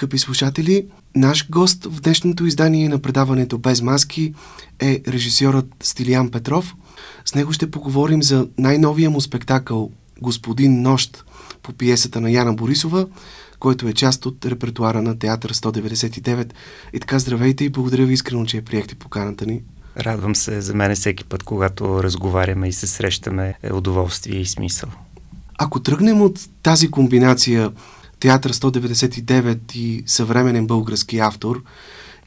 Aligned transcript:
скъпи 0.00 0.18
слушатели! 0.18 0.86
Наш 1.16 1.50
гост 1.50 1.84
в 1.84 2.00
днешното 2.00 2.46
издание 2.46 2.88
на 2.88 2.98
предаването 2.98 3.58
Без 3.58 3.82
маски 3.82 4.34
е 4.78 5.02
режисьорът 5.08 5.66
Стилиян 5.82 6.30
Петров. 6.30 6.74
С 7.24 7.34
него 7.34 7.52
ще 7.52 7.70
поговорим 7.70 8.22
за 8.22 8.48
най-новия 8.58 9.10
му 9.10 9.20
спектакъл 9.20 9.90
Господин 10.20 10.82
Нощ 10.82 11.24
по 11.62 11.72
пиесата 11.72 12.20
на 12.20 12.30
Яна 12.30 12.54
Борисова, 12.54 13.06
който 13.58 13.88
е 13.88 13.92
част 13.92 14.26
от 14.26 14.46
репертуара 14.46 15.02
на 15.02 15.18
Театър 15.18 15.54
199. 15.54 16.52
И 16.92 17.00
така, 17.00 17.18
здравейте 17.18 17.64
и 17.64 17.70
благодаря 17.70 18.06
ви 18.06 18.12
искрено, 18.12 18.46
че 18.46 18.62
приехте 18.62 18.94
поканата 18.94 19.46
ни. 19.46 19.62
Радвам 19.98 20.34
се 20.34 20.60
за 20.60 20.74
мен 20.74 20.96
всеки 20.96 21.24
път, 21.24 21.42
когато 21.42 22.02
разговаряме 22.02 22.68
и 22.68 22.72
се 22.72 22.86
срещаме, 22.86 23.54
е 23.62 23.72
удоволствие 23.72 24.40
и 24.40 24.46
смисъл. 24.46 24.90
Ако 25.58 25.80
тръгнем 25.80 26.22
от 26.22 26.40
тази 26.62 26.90
комбинация 26.90 27.70
Театър 28.20 28.52
199 28.52 29.76
и 29.76 30.02
съвременен 30.06 30.66
български 30.66 31.18
автор 31.18 31.62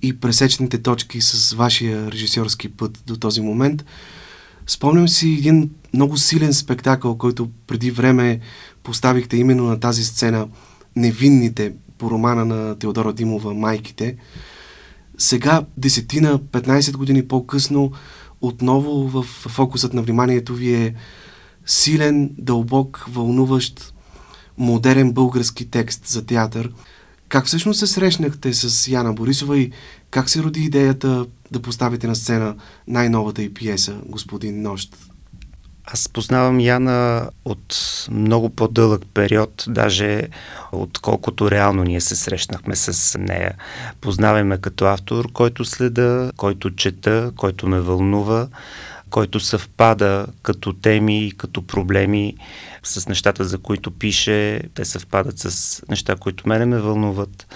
и 0.01 0.19
пресечните 0.19 0.81
точки 0.81 1.21
с 1.21 1.53
вашия 1.53 2.11
режисьорски 2.11 2.69
път 2.69 3.03
до 3.07 3.17
този 3.17 3.41
момент, 3.41 3.85
спомням 4.67 5.07
си 5.07 5.35
един 5.39 5.69
много 5.93 6.17
силен 6.17 6.53
спектакъл, 6.53 7.17
който 7.17 7.49
преди 7.67 7.91
време 7.91 8.39
поставихте 8.83 9.37
именно 9.37 9.63
на 9.63 9.79
тази 9.79 10.03
сцена 10.03 10.47
Невинните 10.95 11.73
по 11.97 12.09
романа 12.09 12.45
на 12.45 12.79
Теодора 12.79 13.13
Димова 13.13 13.53
Майките. 13.53 14.15
Сега, 15.17 15.65
десетина, 15.77 16.39
15 16.39 16.97
години 16.97 17.27
по-късно, 17.27 17.91
отново 18.41 19.07
в 19.07 19.23
фокусът 19.23 19.93
на 19.93 20.01
вниманието 20.01 20.53
ви 20.55 20.73
е 20.73 20.93
силен, 21.65 22.31
дълбок, 22.37 23.05
вълнуващ, 23.09 23.93
модерен 24.57 25.11
български 25.11 25.69
текст 25.69 26.07
за 26.07 26.25
театър. 26.25 26.71
Как 27.29 27.45
всъщност 27.45 27.79
се 27.79 27.87
срещнахте 27.87 28.53
с 28.53 28.87
Яна 28.87 29.13
Борисова 29.13 29.57
и 29.57 29.71
как 30.09 30.29
се 30.29 30.43
роди 30.43 30.63
идеята 30.63 31.25
да 31.51 31.61
поставите 31.61 32.07
на 32.07 32.15
сцена 32.15 32.55
най-новата 32.87 33.43
и 33.43 33.53
пиеса 33.53 33.95
«Господин 34.05 34.61
Нощ»? 34.61 34.95
Аз 35.85 36.09
познавам 36.09 36.59
Яна 36.59 37.29
от 37.45 37.75
много 38.11 38.49
по-дълъг 38.49 39.01
период, 39.13 39.65
даже 39.67 40.27
отколкото 40.71 41.51
реално 41.51 41.83
ние 41.83 42.01
се 42.01 42.15
срещнахме 42.15 42.75
с 42.75 43.19
нея. 43.19 43.53
Познаваме 44.01 44.57
като 44.57 44.85
автор, 44.85 45.31
който 45.31 45.65
следа, 45.65 46.31
който 46.37 46.75
чета, 46.75 47.31
който 47.35 47.67
ме 47.67 47.79
вълнува, 47.79 48.47
който 49.13 49.39
съвпада 49.39 50.27
като 50.41 50.73
теми 50.73 51.25
и 51.27 51.31
като 51.31 51.67
проблеми 51.67 52.35
с 52.83 53.07
нещата, 53.09 53.43
за 53.43 53.57
които 53.57 53.91
пише. 53.91 54.61
Те 54.73 54.85
съвпадат 54.85 55.39
с 55.39 55.81
неща, 55.89 56.15
които 56.15 56.49
мене 56.49 56.65
ме 56.65 56.79
вълнуват. 56.79 57.47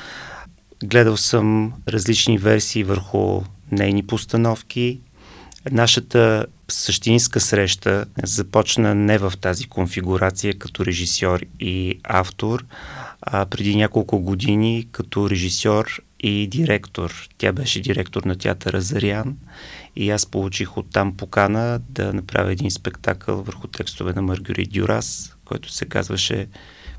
Гледал 0.84 1.18
съм 1.18 1.74
различни 1.88 2.38
версии 2.38 2.84
върху 2.84 3.42
нейни 3.72 4.08
постановки. 4.08 5.00
Нашата 5.72 6.46
същинска 6.68 7.40
среща 7.40 8.06
започна 8.24 8.96
не 8.96 9.18
в 9.18 9.34
тази 9.42 9.66
конфигурация 9.66 10.58
като 10.58 10.86
режисьор 10.86 11.42
и 11.60 12.00
автор, 12.04 12.66
а 13.22 13.46
преди 13.46 13.76
няколко 13.76 14.20
години 14.20 14.88
като 14.92 15.30
режисьор 15.30 16.02
и 16.20 16.48
директор. 16.48 17.28
Тя 17.38 17.52
беше 17.52 17.82
директор 17.82 18.24
на 18.24 18.36
театъра 18.36 18.82
Зарян 18.82 19.38
и 19.98 20.10
аз 20.10 20.26
получих 20.26 20.78
оттам 20.78 21.18
покана 21.18 21.80
да 21.90 22.14
направя 22.14 22.52
един 22.52 22.72
спектакъл 22.72 23.44
върху 23.44 23.68
текстове 23.68 24.14
на 24.14 24.22
Маргарит 24.22 24.70
Дюрас, 24.74 25.36
който 25.46 25.72
се 25.72 25.86
казваше 25.86 26.48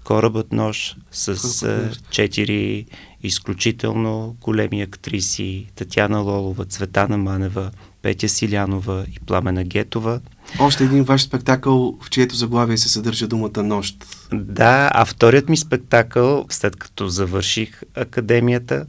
Корабът 0.04 0.52
нож 0.52 0.96
с 1.10 1.94
четири 2.10 2.86
изключително 3.22 4.36
големи 4.40 4.82
актриси 4.82 5.66
Татяна 5.74 6.18
Лолова, 6.18 6.64
Цветана 6.64 7.18
Манева, 7.18 7.70
Петя 8.02 8.28
Силянова 8.28 9.04
и 9.12 9.20
Пламена 9.26 9.64
Гетова. 9.64 10.20
Още 10.60 10.84
един 10.84 11.02
ваш 11.02 11.22
спектакъл, 11.22 11.98
в 12.02 12.10
чието 12.10 12.34
заглавие 12.34 12.76
се 12.76 12.88
съдържа 12.88 13.28
думата 13.28 13.62
Нощ. 13.62 14.06
Да, 14.32 14.90
а 14.94 15.04
вторият 15.04 15.48
ми 15.48 15.56
спектакъл, 15.56 16.46
след 16.50 16.76
като 16.76 17.08
завърших 17.08 17.82
академията, 17.94 18.86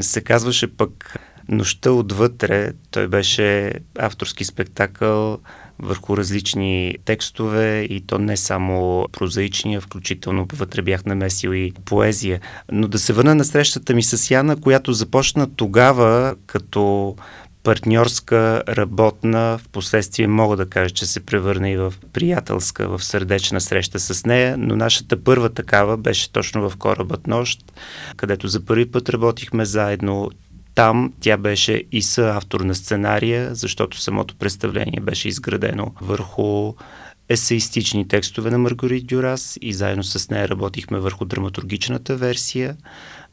се 0.00 0.20
казваше 0.20 0.76
пък 0.76 1.16
Нощта 1.48 1.92
отвътре. 1.92 2.72
Той 2.90 3.08
беше 3.08 3.72
авторски 3.98 4.44
спектакъл 4.44 5.38
върху 5.78 6.16
различни 6.16 6.96
текстове 7.04 7.80
и 7.90 8.00
то 8.06 8.18
не 8.18 8.36
само 8.36 9.06
прозаичния, 9.12 9.80
включително 9.80 10.46
вътре 10.52 10.82
бях 10.82 11.04
намесил 11.04 11.50
и 11.50 11.72
поезия. 11.84 12.40
Но 12.72 12.88
да 12.88 12.98
се 12.98 13.12
върна 13.12 13.34
на 13.34 13.44
срещата 13.44 13.94
ми 13.94 14.02
с 14.02 14.30
Яна, 14.30 14.60
която 14.60 14.92
започна 14.92 15.54
тогава 15.56 16.34
като 16.46 17.16
партньорска, 17.62 18.62
работна, 18.68 19.58
в 19.58 19.68
последствие 19.68 20.26
мога 20.26 20.56
да 20.56 20.66
кажа, 20.66 20.90
че 20.90 21.06
се 21.06 21.26
превърна 21.26 21.70
и 21.70 21.76
в 21.76 21.94
приятелска, 22.12 22.88
в 22.88 23.04
сърдечна 23.04 23.60
среща 23.60 23.98
с 23.98 24.26
нея, 24.26 24.56
но 24.58 24.76
нашата 24.76 25.24
първа 25.24 25.48
такава 25.48 25.96
беше 25.96 26.32
точно 26.32 26.70
в 26.70 26.76
Корабът 26.76 27.26
нощ, 27.26 27.72
където 28.16 28.48
за 28.48 28.64
първи 28.64 28.90
път 28.90 29.08
работихме 29.08 29.64
заедно. 29.64 30.30
Там 30.74 31.12
тя 31.20 31.36
беше 31.36 31.84
и 31.92 32.02
съавтор 32.02 32.60
на 32.60 32.74
сценария, 32.74 33.54
защото 33.54 34.00
самото 34.00 34.36
представление 34.36 35.00
беше 35.00 35.28
изградено 35.28 35.92
върху 36.00 36.74
есеистични 37.28 38.08
текстове 38.08 38.50
на 38.50 38.58
Маргарит 38.58 39.06
Дюрас 39.06 39.58
и 39.60 39.72
заедно 39.72 40.04
с 40.04 40.30
нея 40.30 40.48
работихме 40.48 40.98
върху 40.98 41.24
драматургичната 41.24 42.16
версия. 42.16 42.76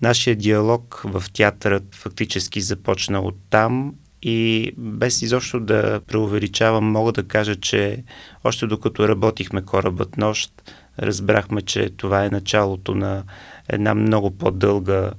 Нашия 0.02 0.36
диалог 0.36 1.02
в 1.06 1.24
театърът 1.34 1.96
фактически 1.96 2.62
започна 2.62 3.20
от 3.20 3.36
там 3.50 3.94
и 4.22 4.72
без 4.78 5.22
изобщо 5.22 5.60
да 5.60 6.02
преувеличавам, 6.08 6.92
мога 6.92 7.12
да 7.12 7.24
кажа, 7.24 7.56
че 7.56 8.04
още 8.44 8.68
докато 8.68 9.08
работихме 9.08 9.62
корабът 9.62 10.18
нощ, 10.18 10.74
разбрахме, 11.00 11.62
че 11.62 11.90
това 11.90 12.26
е 12.26 12.30
началото 12.30 12.96
на 12.96 13.24
една 13.70 13.96
много 13.96 14.32
по-дълга 14.32 15.12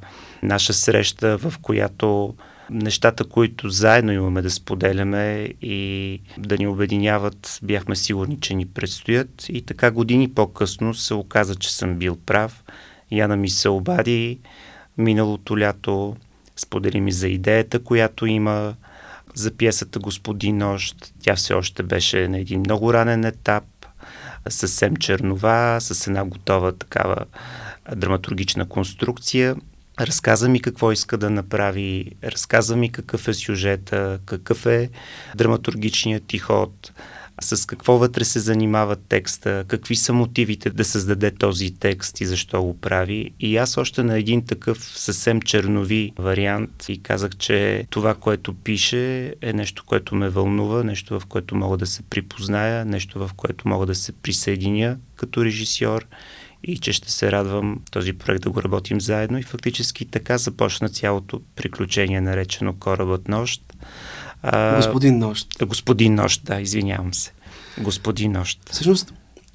наша 0.43 0.73
среща, 0.73 1.39
в 1.39 1.55
която 1.63 2.35
нещата, 2.71 3.25
които 3.25 3.69
заедно 3.69 4.13
имаме 4.13 4.43
да 4.43 4.51
споделяме 4.51 5.49
и 5.63 6.21
да 6.39 6.59
ни 6.59 6.67
обединяват, 6.67 7.59
бяхме 7.63 7.97
сигурни, 7.97 8.41
че 8.41 8.55
ни 8.55 8.67
предстоят. 8.67 9.49
И 9.49 9.63
така 9.63 9.91
години 9.91 10.35
по-късно 10.35 10.95
се 10.95 11.15
оказа, 11.15 11.55
че 11.55 11.75
съм 11.75 11.97
бил 11.97 12.17
прав. 12.27 12.65
Яна 13.11 13.37
ми 13.37 13.49
се 13.49 13.69
обади 13.69 14.39
миналото 14.99 15.59
лято, 15.59 16.17
сподели 16.57 17.01
ми 17.01 17.13
за 17.13 17.29
идеята, 17.29 17.85
която 17.85 18.27
има 18.27 18.75
за 19.35 19.51
пиесата 19.51 19.99
Господин 19.99 20.57
Нощ. 20.57 21.13
Тя 21.23 21.37
все 21.37 21.55
още 21.55 21.83
беше 21.83 22.29
на 22.29 22.39
един 22.39 22.61
много 22.61 22.93
ранен 22.93 23.25
етап, 23.25 23.65
съвсем 24.49 24.97
чернова, 24.97 25.79
с 25.81 26.07
една 26.07 26.25
готова 26.25 26.73
такава 26.73 27.17
драматургична 27.97 28.69
конструкция. 28.69 29.57
Разказа 30.01 30.49
ми 30.49 30.61
какво 30.61 30.93
иска 30.93 31.19
да 31.19 31.31
направи, 31.31 32.13
разказа 32.25 32.77
ми 32.77 32.93
какъв 32.93 33.29
е 33.29 33.35
сюжета, 33.35 34.19
какъв 34.27 34.67
е 34.67 34.91
драматургичният 35.35 36.41
ход, 36.41 36.93
с 37.41 37.67
какво 37.67 37.99
вътре 37.99 38.25
се 38.25 38.41
занимава 38.41 38.97
текста, 38.97 39.65
какви 39.69 39.97
са 39.97 40.13
мотивите 40.13 40.71
да 40.71 40.85
създаде 40.85 41.31
този 41.31 41.75
текст 41.75 42.21
и 42.21 42.27
защо 42.27 42.63
го 42.63 42.81
прави. 42.81 43.31
И 43.41 43.57
аз 43.57 43.77
още 43.77 44.03
на 44.03 44.19
един 44.19 44.47
такъв 44.47 44.79
съвсем 44.79 45.43
чернови 45.43 46.13
вариант 46.19 46.89
и 46.89 47.03
казах, 47.03 47.37
че 47.37 47.87
това, 47.91 48.15
което 48.15 48.55
пише 48.55 49.35
е 49.43 49.53
нещо, 49.53 49.85
което 49.87 50.15
ме 50.15 50.29
вълнува, 50.29 50.85
нещо 50.85 51.21
в 51.21 51.27
което 51.27 51.57
мога 51.57 51.77
да 51.77 51.87
се 51.87 52.03
припозная, 52.03 52.85
нещо 52.85 53.19
в 53.19 53.31
което 53.37 53.69
мога 53.69 53.87
да 53.87 53.95
се 53.95 54.13
присъединя 54.13 54.97
като 55.17 55.45
режисьор 55.45 56.07
и 56.65 56.79
че 56.79 56.93
ще 56.93 57.13
се 57.13 57.33
радвам 57.33 57.81
този 57.91 58.13
проект 58.13 58.43
да 58.43 58.51
го 58.51 58.63
работим 58.63 59.01
заедно 59.01 59.39
и 59.39 59.43
фактически 59.43 60.05
така 60.05 60.39
започна 60.39 60.89
цялото 60.89 61.41
приключение, 61.57 62.21
наречено 62.21 62.75
Корабът 62.81 63.29
нощ. 63.29 63.63
А, 64.43 64.77
господин 64.77 65.19
Нощ. 65.19 65.47
Господин 65.67 66.15
Нощ, 66.15 66.45
да, 66.45 66.61
извинявам 66.61 67.15
се. 67.15 67.33
Господин 67.79 68.33
Нощ. 68.33 68.61
Всъщност, 68.71 69.13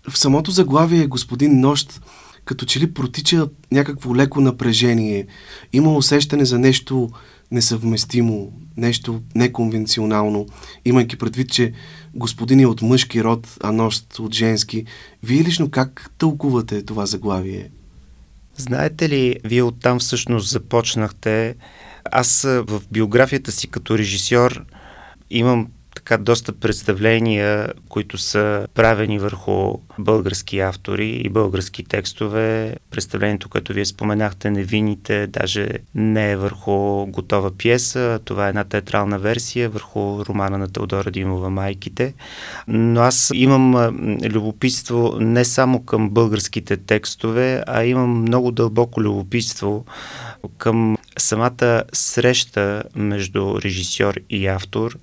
в 0.10 0.18
самото 0.18 0.52
заглавие 0.52 1.08
Господин 1.08 1.60
Нощ 1.60 2.02
като 2.46 2.66
че 2.66 2.80
ли 2.80 2.94
протича 2.94 3.48
някакво 3.72 4.16
леко 4.16 4.42
напрежение. 4.42 5.28
Има 5.74 5.96
усещане 5.96 6.46
за 6.46 6.60
нещо 6.60 7.10
несъвместимо, 7.52 8.52
нещо 8.78 9.22
неконвенционално, 9.36 10.46
имайки 10.86 11.16
предвид, 11.16 11.52
че 11.52 11.74
господин 12.14 12.60
е 12.60 12.66
от 12.66 12.82
мъжки 12.82 13.24
род, 13.24 13.58
а 13.64 13.72
нощ 13.72 14.20
от 14.20 14.34
женски. 14.34 14.86
Вие 15.24 15.44
лично 15.44 15.72
как 15.72 16.12
тълкувате 16.18 16.86
това 16.86 17.06
заглавие? 17.06 17.70
Знаете 18.58 19.10
ли, 19.10 19.40
вие 19.44 19.64
оттам 19.64 20.00
всъщност 20.00 20.50
започнахте. 20.50 21.56
Аз 22.12 22.42
в 22.44 22.82
биографията 22.92 23.52
си 23.52 23.68
като 23.68 23.98
режисьор 23.98 24.66
имам 25.30 25.68
така 25.96 26.18
доста 26.18 26.54
представления, 26.54 27.74
които 27.90 28.18
са 28.18 28.68
правени 28.74 29.20
върху 29.20 29.74
български 30.00 30.60
автори 30.60 31.10
и 31.10 31.30
български 31.30 31.84
текстове. 31.84 32.76
Представлението, 32.92 33.50
което 33.50 33.74
вие 33.74 33.86
споменахте, 33.86 34.52
Невините, 34.52 35.28
даже 35.28 35.70
не 35.96 36.32
е 36.32 36.38
върху 36.38 37.06
готова 37.06 37.52
пиеса, 37.58 38.20
това 38.26 38.46
е 38.46 38.50
една 38.50 38.64
театрална 38.64 39.20
версия 39.20 39.70
върху 39.70 40.26
романа 40.26 40.58
на 40.58 40.68
Теодора 40.68 41.12
Димова 41.12 41.50
«Майките». 41.50 42.14
Но 42.68 43.02
аз 43.02 43.32
имам 43.34 43.76
любопитство 44.24 45.18
не 45.20 45.46
само 45.46 45.84
към 45.84 46.10
българските 46.10 46.78
текстове, 46.78 47.64
а 47.68 47.84
имам 47.84 48.22
много 48.22 48.52
дълбоко 48.52 49.02
любопитство 49.02 49.86
към 50.58 50.98
самата 51.18 51.84
среща 51.94 52.84
между 52.96 53.62
режисьор 53.62 54.20
и 54.30 54.48
автор 54.48 54.98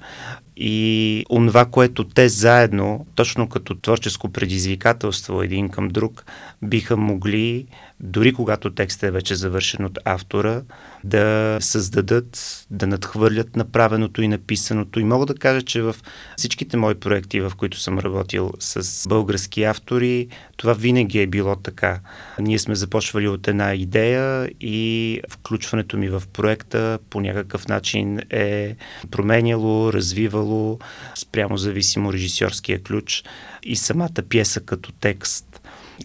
и 0.56 1.24
онова, 1.30 1.64
което 1.64 2.04
те 2.04 2.28
заедно, 2.28 3.06
точно 3.14 3.48
като 3.48 3.74
творческо 3.74 4.28
предизвикателство 4.28 5.42
един 5.42 5.68
към 5.68 5.88
друг, 5.88 6.24
биха 6.62 6.96
могли, 6.96 7.66
дори 8.02 8.32
когато 8.32 8.74
текстът 8.74 9.02
е 9.02 9.10
вече 9.10 9.34
завършен 9.34 9.84
от 9.84 9.98
автора, 10.04 10.62
да 11.04 11.58
създадат, 11.60 12.64
да 12.70 12.86
надхвърлят 12.86 13.56
направеното 13.56 14.22
и 14.22 14.28
написаното. 14.28 15.00
И 15.00 15.04
мога 15.04 15.26
да 15.26 15.34
кажа, 15.34 15.62
че 15.62 15.82
в 15.82 15.96
всичките 16.36 16.76
мои 16.76 16.94
проекти, 16.94 17.40
в 17.40 17.52
които 17.56 17.80
съм 17.80 17.98
работил 17.98 18.52
с 18.58 19.08
български 19.08 19.64
автори, 19.64 20.28
това 20.56 20.72
винаги 20.72 21.20
е 21.20 21.26
било 21.26 21.56
така. 21.56 22.00
Ние 22.38 22.58
сме 22.58 22.74
започвали 22.74 23.28
от 23.28 23.48
една 23.48 23.74
идея 23.74 24.50
и 24.60 25.20
включването 25.30 25.96
ми 25.96 26.08
в 26.08 26.22
проекта 26.32 26.98
по 27.10 27.20
някакъв 27.20 27.68
начин 27.68 28.20
е 28.30 28.76
променяло, 29.10 29.92
развивало 29.92 30.78
спрямо 31.14 31.56
зависимо 31.56 32.12
режисьорския 32.12 32.82
ключ 32.82 33.24
и 33.62 33.76
самата 33.76 34.22
пиеса 34.28 34.60
като 34.60 34.92
текст. 34.92 35.51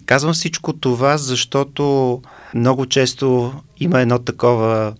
Казвам 0.06 0.32
всичко 0.32 0.72
това, 0.72 1.18
защото 1.18 2.22
много 2.54 2.86
често 2.86 3.52
има 3.80 4.00
едно 4.00 4.18
такова 4.18 4.94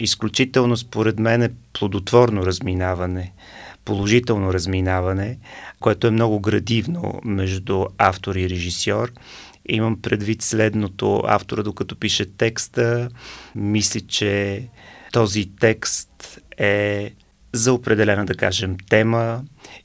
изключително, 0.00 0.76
според 0.76 1.18
мен, 1.18 1.56
плодотворно 1.72 2.46
разминаване, 2.46 3.32
положително 3.84 4.54
разминаване, 4.54 5.38
което 5.80 6.06
е 6.06 6.10
много 6.10 6.40
градивно 6.40 7.20
между 7.24 7.86
автор 7.98 8.34
и 8.34 8.50
режисьор. 8.50 9.12
Имам 9.68 10.02
предвид 10.02 10.42
следното. 10.42 11.22
Автора, 11.26 11.62
докато 11.62 11.96
пише 11.96 12.36
текста, 12.36 13.08
мисли, 13.54 14.00
че 14.00 14.62
този 15.12 15.50
текст 15.60 16.40
е 16.58 17.12
за 17.52 17.72
определена, 17.72 18.26
да 18.26 18.34
кажем, 18.34 18.76
тема 18.88 19.42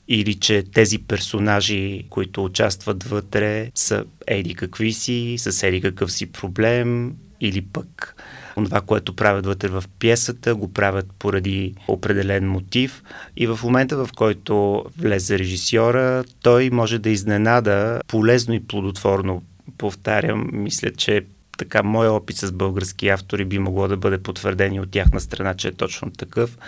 или 0.08 0.34
че 0.34 0.64
тези 0.74 0.98
персонажи, 0.98 2.04
които 2.10 2.44
участват 2.44 3.04
вътре, 3.04 3.70
са 3.74 4.04
еди 4.26 4.54
какви 4.54 4.92
си, 4.92 5.36
с 5.38 5.62
еди 5.62 5.80
какъв 5.80 6.12
си 6.12 6.32
проблем 6.32 7.14
или 7.40 7.62
пък 7.62 8.16
това, 8.64 8.80
което 8.80 9.16
правят 9.16 9.46
вътре 9.46 9.68
в 9.68 9.84
пиесата, 9.98 10.54
го 10.54 10.72
правят 10.72 11.06
поради 11.18 11.74
определен 11.88 12.50
мотив 12.50 13.02
и 13.36 13.46
в 13.46 13.60
момента, 13.62 13.96
в 13.96 14.08
който 14.16 14.84
влезе 14.98 15.38
режисьора, 15.38 16.24
той 16.42 16.70
може 16.70 16.98
да 16.98 17.10
изненада 17.10 18.00
полезно 18.08 18.54
и 18.54 18.66
плодотворно. 18.66 19.42
Повтарям, 19.78 20.50
мисля, 20.52 20.90
че 20.90 21.22
така 21.58 21.82
моя 21.82 22.12
опит 22.12 22.36
с 22.36 22.52
български 22.52 23.08
автори 23.08 23.44
би 23.44 23.58
могло 23.58 23.88
да 23.88 23.96
бъде 23.96 24.18
потвърден 24.18 24.74
и 24.74 24.80
от 24.80 24.90
тяхна 24.90 25.20
страна, 25.20 25.54
че 25.54 25.68
е 25.68 25.72
точно 25.72 26.10
такъв. 26.10 26.58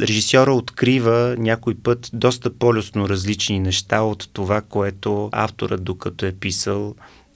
Режисьора 0.00 0.52
открива 0.52 1.36
някой 1.38 1.74
път 1.74 2.10
доста 2.12 2.58
по-лесно 2.58 3.08
различни 3.08 3.60
неща 3.60 4.00
от 4.00 4.28
това, 4.32 4.60
което 4.60 5.28
авторът, 5.32 5.84
докато 5.84 6.26
е 6.26 6.32
писал, 6.32 6.94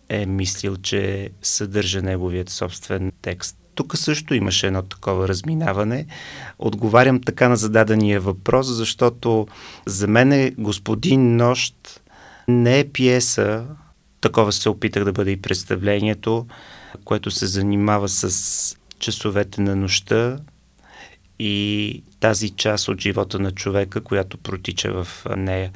е 0.08 0.26
мислил, 0.26 0.76
че 0.76 1.30
съдържа 1.42 2.02
неговият 2.02 2.50
собствен 2.50 3.12
текст. 3.22 3.56
Тук 3.74 3.96
също 3.96 4.34
имаше 4.34 4.66
едно 4.66 4.82
такова 4.82 5.28
разминаване. 5.28 6.06
Отговарям 6.58 7.20
така 7.20 7.48
на 7.48 7.56
зададения 7.56 8.20
въпрос, 8.20 8.66
защото 8.66 9.46
за 9.86 10.06
мен 10.06 10.32
е 10.32 10.50
Господин 10.58 11.36
Нощ 11.36 12.00
не 12.48 12.78
е 12.78 12.88
пиеса, 12.88 13.64
такова 14.20 14.52
се 14.52 14.68
опитах 14.68 15.04
да 15.04 15.12
бъде 15.12 15.30
и 15.30 15.42
представлението, 15.42 16.46
което 17.04 17.30
се 17.30 17.46
занимава 17.46 18.08
с 18.08 18.76
часовете 18.98 19.60
на 19.60 19.76
нощта 19.76 20.38
и 21.38 22.02
тази 22.20 22.50
част 22.50 22.88
от 22.88 23.00
живота 23.00 23.38
на 23.38 23.50
човека, 23.50 24.00
която 24.00 24.38
протича 24.38 25.04
в 25.04 25.26
нея. 25.36 25.72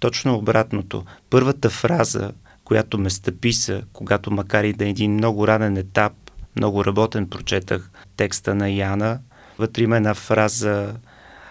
Точно 0.00 0.34
обратното. 0.34 1.04
Първата 1.30 1.70
фраза, 1.70 2.32
която 2.64 2.98
ме 2.98 3.10
стъписа, 3.10 3.82
когато 3.92 4.30
макар 4.30 4.64
и 4.64 4.72
да 4.72 4.84
е 4.84 4.90
един 4.90 5.12
много 5.12 5.48
ранен 5.48 5.76
етап, 5.76 6.12
много 6.56 6.84
работен, 6.84 7.28
прочетах 7.28 7.90
текста 8.16 8.54
на 8.54 8.70
Яна. 8.70 9.20
Вътре 9.58 9.82
има 9.82 9.96
една 9.96 10.14
фраза 10.14 10.94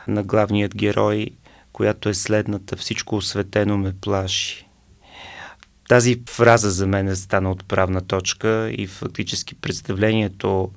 на 0.08 0.24
главният 0.24 0.76
герой, 0.76 1.30
която 1.74 2.10
е 2.10 2.14
следната 2.14 2.78
«Всичко 2.78 3.16
осветено 3.16 3.78
ме 3.78 3.94
плаши». 4.02 4.68
Тази 5.92 6.22
фраза 6.30 6.72
за 6.72 6.88
мен 6.88 7.08
е 7.08 7.16
стана 7.16 7.52
отправна 7.52 8.02
точка 8.02 8.72
и 8.78 8.88
фактически 8.88 9.56
представлението, 9.56 10.72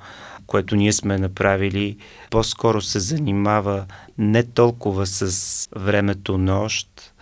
което 0.46 0.76
ние 0.76 0.92
сме 0.92 1.18
направили, 1.18 1.96
по-скоро 2.30 2.82
се 2.82 3.00
занимава 3.00 3.86
не 4.18 4.42
толкова 4.42 5.06
с 5.06 5.68
времето 5.76 6.38
нощ 6.38 7.12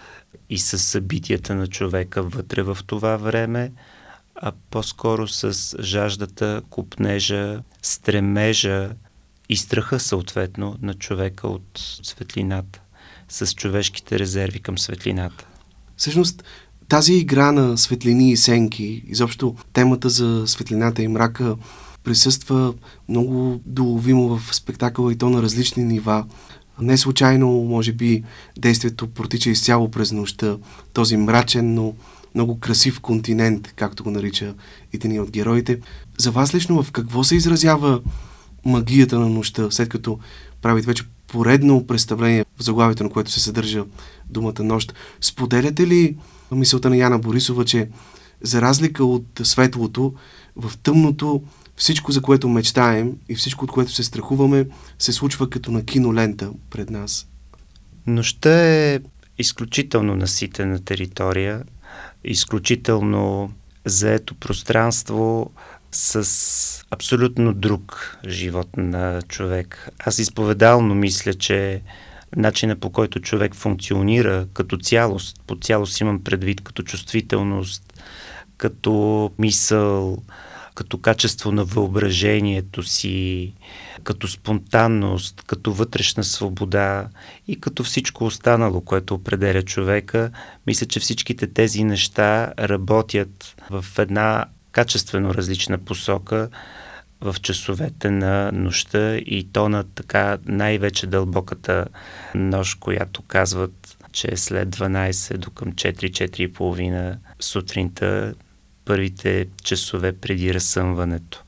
и 0.50 0.59
с 0.59 0.79
събитията 0.79 1.55
на 1.55 1.67
човека 1.67 2.23
вътре 2.23 2.62
в 2.62 2.79
това 2.87 3.17
време, 3.17 3.73
а 4.35 4.53
по-скоро 4.71 5.29
с 5.29 5.77
жаждата, 5.83 6.62
купнежа, 6.71 7.62
стремежа 7.83 8.91
и 9.49 9.56
страха 9.56 10.00
съответно 10.00 10.77
на 10.83 10.94
човека 10.94 11.49
от 11.49 11.99
светлината, 12.03 12.81
с 13.29 13.55
човешките 13.55 14.19
резерви 14.19 14.61
към 14.61 14.79
светлината. 14.79 15.47
Всъщност, 15.97 16.44
тази 16.93 17.15
игра 17.15 17.53
на 17.53 17.79
светлини 17.79 18.31
и 18.31 18.37
сенки, 18.37 19.03
изобщо 19.06 19.55
темата 19.73 20.09
за 20.09 20.43
светлината 20.47 21.03
и 21.03 21.09
мрака 21.09 21.56
присъства 22.05 22.75
много 23.09 23.61
доловимо 23.67 24.37
в 24.37 24.55
спектакъла 24.55 25.12
и 25.12 25.19
то 25.19 25.31
на 25.31 25.43
различни 25.43 25.85
нива. 25.85 26.27
Не 26.81 26.97
случайно, 26.97 27.49
може 27.50 27.93
би, 27.93 28.23
действието 28.59 29.06
протича 29.06 29.50
изцяло 29.50 29.91
през 29.91 30.12
нощта. 30.12 30.56
Този 30.93 31.17
мрачен, 31.17 31.75
но 31.75 31.94
много 32.35 32.61
красив 32.61 33.00
континент, 33.00 33.73
както 33.77 34.05
го 34.05 34.11
нарича 34.11 34.55
един 34.93 35.21
от 35.21 35.31
героите. 35.31 35.81
За 36.19 36.31
вас 36.31 36.55
лично 36.55 36.83
в 36.83 36.93
какво 36.93 37.25
се 37.25 37.37
изразява 37.37 38.00
магията 38.65 39.19
на 39.19 39.29
нощта, 39.29 39.71
след 39.71 39.89
като 39.89 40.19
правите 40.62 40.87
вече 40.87 41.05
поредно 41.29 41.87
представление, 41.87 42.44
в 42.58 42.63
заглавието 42.63 43.05
на 43.05 43.11
което 43.11 43.31
се 43.31 43.41
съдържа 43.41 43.84
думата 44.31 44.63
нощ. 44.63 44.94
Споделяте 45.20 45.87
ли 45.87 46.17
мисълта 46.56 46.91
на 46.91 46.97
Яна 46.97 47.19
Борисова, 47.19 47.65
че 47.65 47.89
за 48.43 48.63
разлика 48.63 49.05
от 49.05 49.41
светлото, 49.43 50.15
в 50.56 50.79
тъмното 50.79 51.43
всичко, 51.77 52.13
за 52.13 52.23
което 52.23 52.49
мечтаем 52.49 53.13
и 53.29 53.35
всичко, 53.35 53.65
от 53.65 53.71
което 53.71 53.93
се 53.93 54.05
страхуваме, 54.05 54.67
се 54.99 55.13
случва 55.13 55.51
като 55.51 55.71
на 55.71 55.85
кинолента 55.85 56.51
пред 56.71 56.91
нас? 56.91 57.29
Нощта 58.06 58.65
е 58.65 59.01
изключително 59.39 60.17
наситена 60.17 60.85
територия, 60.85 61.63
изключително 62.25 63.53
заето 63.85 64.35
пространство 64.35 65.51
с 65.93 66.85
абсолютно 66.91 67.55
друг 67.55 68.17
живот 68.29 68.77
на 68.77 69.23
човек. 69.29 69.89
Аз 69.99 70.19
изповедално 70.19 70.94
мисля, 70.94 71.35
че 71.35 71.82
начина 72.36 72.77
по 72.77 72.91
който 72.91 73.20
човек 73.20 73.55
функционира 73.55 74.46
като 74.53 74.77
цялост, 74.77 75.41
по 75.46 75.56
цялост 75.56 76.01
имам 76.01 76.24
предвид 76.24 76.60
като 76.60 76.82
чувствителност, 76.82 78.03
като 78.56 79.31
мисъл, 79.39 80.19
като 80.74 80.98
качество 80.98 81.53
на 81.53 81.65
въображението 81.65 82.82
си, 82.82 83.53
като 84.05 84.29
спонтанност, 84.29 85.43
като 85.46 85.72
вътрешна 85.72 86.24
свобода 86.24 87.08
и 87.48 87.60
като 87.60 87.84
всичко 87.84 88.24
останало, 88.24 88.81
което 88.81 89.15
определя 89.15 89.62
човека, 89.62 90.31
мисля, 90.67 90.86
че 90.86 91.01
всичките 91.01 91.46
тези 91.46 91.84
неща 91.84 92.53
работят 92.58 93.56
в 93.70 93.84
една 93.98 94.44
качествено 94.72 95.34
различна 95.34 95.79
посока 95.79 96.48
в 97.22 97.36
часовете 97.43 98.10
на 98.10 98.50
нощта 98.52 99.17
и 99.17 99.48
то 99.52 99.69
на 99.69 99.84
така 99.84 100.38
най-вече 100.46 101.06
дълбоката 101.06 101.86
нощ, 102.34 102.79
която 102.81 103.22
казват, 103.22 103.96
че 104.12 104.29
е 104.32 104.36
след 104.36 104.69
12 104.69 105.36
до 105.36 105.50
към 105.50 105.72
4-4,5 105.72 107.17
сутринта, 107.41 108.34
първите 108.84 109.46
часове 109.64 110.12
преди 110.12 110.55
разсъмването. 110.55 111.44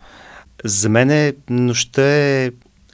За 0.64 0.88
мен 0.88 1.10
е, 1.10 1.34
нощта 1.50 2.02
е 2.02 2.50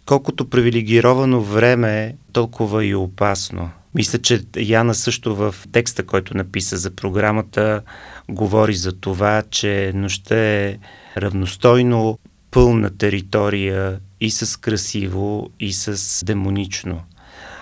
колкото 0.07 0.51
привилегировано 0.51 1.43
време, 1.43 2.17
толкова 2.33 2.85
и 2.85 2.95
опасно. 2.95 3.71
Мисля, 3.95 4.19
че 4.19 4.41
Яна 4.57 4.95
също 4.95 5.37
в 5.37 5.55
текста, 5.73 6.07
който 6.07 6.37
написа 6.37 6.77
за 6.77 6.91
програмата, 6.91 7.83
говори 8.29 8.75
за 8.75 8.93
това, 8.93 9.43
че 9.51 9.93
нощта 9.95 10.37
е 10.37 10.79
равностойно 11.17 12.19
пълна 12.51 12.91
територия 12.91 14.01
и 14.21 14.31
с 14.31 14.61
красиво, 14.61 15.51
и 15.61 15.73
с 15.73 16.25
демонично. 16.25 17.01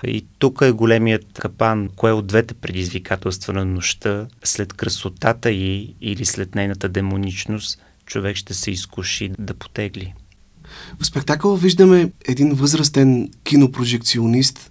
И 0.05 0.27
тук 0.39 0.59
е 0.63 0.73
големият 0.73 1.27
капан, 1.41 1.89
кое 1.97 2.13
от 2.13 2.27
двете 2.27 2.55
предизвикателства 2.55 3.53
на 3.53 3.65
нощта, 3.65 4.27
след 4.45 4.73
красотата 4.73 5.51
й 5.51 5.95
или 6.01 6.25
след 6.25 6.55
нейната 6.55 6.89
демоничност, 6.89 7.83
човек 8.07 8.37
ще 8.37 8.55
се 8.55 8.71
изкуши 8.71 9.31
да 9.39 9.55
потегли. 9.55 10.15
В 11.01 11.07
спектакъла 11.07 11.57
виждаме 11.57 12.11
един 12.29 12.55
възрастен 12.55 13.31
кинопрожекционист, 13.45 14.71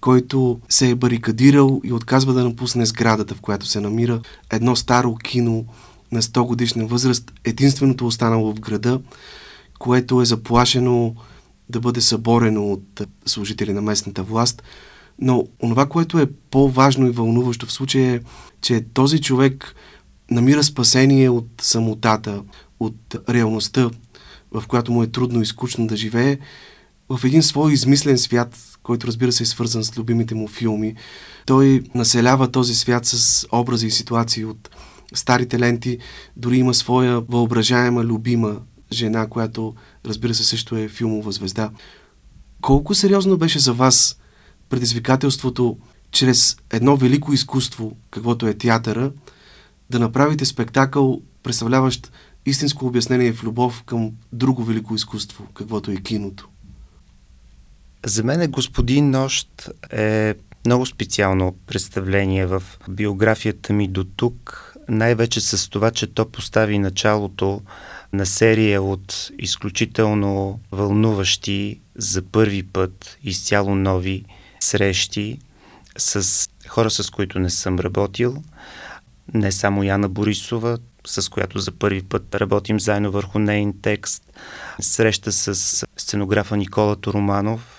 който 0.00 0.60
се 0.68 0.90
е 0.90 0.94
барикадирал 0.94 1.80
и 1.84 1.92
отказва 1.92 2.32
да 2.32 2.44
напусне 2.44 2.86
сградата, 2.86 3.34
в 3.34 3.40
която 3.40 3.66
се 3.66 3.80
намира 3.80 4.20
едно 4.52 4.76
старо 4.76 5.14
кино 5.16 5.66
на 6.12 6.22
100 6.22 6.46
годишна 6.46 6.86
възраст, 6.86 7.32
единственото 7.44 8.06
останало 8.06 8.54
в 8.54 8.60
града, 8.60 9.00
което 9.78 10.20
е 10.20 10.24
заплашено 10.24 11.14
да 11.68 11.80
бъде 11.80 12.00
съборено 12.00 12.72
от 12.72 13.02
служители 13.26 13.72
на 13.72 13.82
местната 13.82 14.22
власт. 14.22 14.62
Но 15.20 15.44
онова, 15.62 15.86
което 15.86 16.18
е 16.18 16.30
по-важно 16.50 17.06
и 17.06 17.10
вълнуващо 17.10 17.66
в 17.66 17.72
случая 17.72 18.14
е, 18.14 18.20
че 18.60 18.84
този 18.94 19.20
човек 19.20 19.74
намира 20.30 20.64
спасение 20.64 21.30
от 21.30 21.48
самотата, 21.60 22.42
от 22.80 23.16
реалността, 23.28 23.90
в 24.52 24.64
която 24.68 24.92
му 24.92 25.02
е 25.02 25.06
трудно 25.06 25.42
и 25.42 25.46
скучно 25.46 25.86
да 25.86 25.96
живее, 25.96 26.38
в 27.08 27.24
един 27.24 27.42
свой 27.42 27.72
измислен 27.72 28.18
свят, 28.18 28.78
който 28.82 29.06
разбира 29.06 29.32
се 29.32 29.42
е 29.42 29.46
свързан 29.46 29.84
с 29.84 29.98
любимите 29.98 30.34
му 30.34 30.48
филми. 30.48 30.94
Той 31.46 31.82
населява 31.94 32.50
този 32.50 32.74
свят 32.74 33.06
с 33.06 33.46
образи 33.52 33.86
и 33.86 33.90
ситуации 33.90 34.44
от 34.44 34.70
старите 35.14 35.58
ленти, 35.58 35.98
дори 36.36 36.58
има 36.58 36.74
своя 36.74 37.20
въображаема 37.20 38.04
любима 38.04 38.56
жена, 38.92 39.26
която 39.26 39.74
разбира 40.06 40.34
се 40.34 40.44
също 40.44 40.76
е 40.76 40.88
филмова 40.88 41.32
звезда. 41.32 41.70
Колко 42.60 42.94
сериозно 42.94 43.36
беше 43.36 43.58
за 43.58 43.72
вас 43.72 44.18
предизвикателството 44.68 45.78
чрез 46.10 46.56
едно 46.70 46.96
велико 46.96 47.32
изкуство, 47.32 47.96
каквото 48.10 48.46
е 48.46 48.54
театъра, 48.54 49.12
да 49.90 49.98
направите 49.98 50.44
спектакъл, 50.44 51.22
представляващ 51.42 52.12
истинско 52.46 52.86
обяснение 52.86 53.32
в 53.32 53.44
любов 53.44 53.82
към 53.86 54.12
друго 54.32 54.64
велико 54.64 54.94
изкуство, 54.94 55.46
каквото 55.54 55.90
е 55.90 55.96
киното? 55.96 56.48
За 58.06 58.24
мен 58.24 58.50
Господин 58.50 59.10
Нощ 59.10 59.70
е 59.92 60.34
много 60.66 60.86
специално 60.86 61.56
представление 61.66 62.46
в 62.46 62.62
биографията 62.88 63.72
ми 63.72 63.88
до 63.88 64.04
тук, 64.04 64.74
най-вече 64.88 65.40
с 65.40 65.70
това, 65.70 65.90
че 65.90 66.06
то 66.06 66.28
постави 66.28 66.78
началото 66.78 67.62
на 68.12 68.26
серия 68.26 68.82
от 68.82 69.30
изключително 69.38 70.60
вълнуващи 70.72 71.80
за 71.96 72.22
първи 72.22 72.62
път 72.62 73.18
изцяло 73.24 73.74
нови 73.74 74.24
срещи 74.60 75.38
с 75.98 76.48
хора, 76.68 76.90
с 76.90 77.10
които 77.10 77.38
не 77.38 77.50
съм 77.50 77.78
работил. 77.78 78.42
Не 79.34 79.52
само 79.52 79.82
Яна 79.82 80.08
Борисова, 80.08 80.78
с 81.06 81.28
която 81.30 81.58
за 81.58 81.72
първи 81.72 82.02
път 82.02 82.34
работим 82.34 82.80
заедно 82.80 83.10
върху 83.10 83.38
нейн 83.38 83.74
текст. 83.82 84.22
Среща 84.80 85.32
с 85.32 85.54
сценографа 85.96 86.56
Никола 86.56 86.96
Тороманов, 86.96 87.78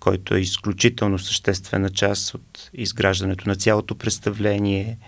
който 0.00 0.34
е 0.34 0.40
изключително 0.40 1.18
съществена 1.18 1.90
част 1.90 2.34
от 2.34 2.70
изграждането 2.74 3.48
на 3.48 3.56
цялото 3.56 3.94
представление 3.94 4.98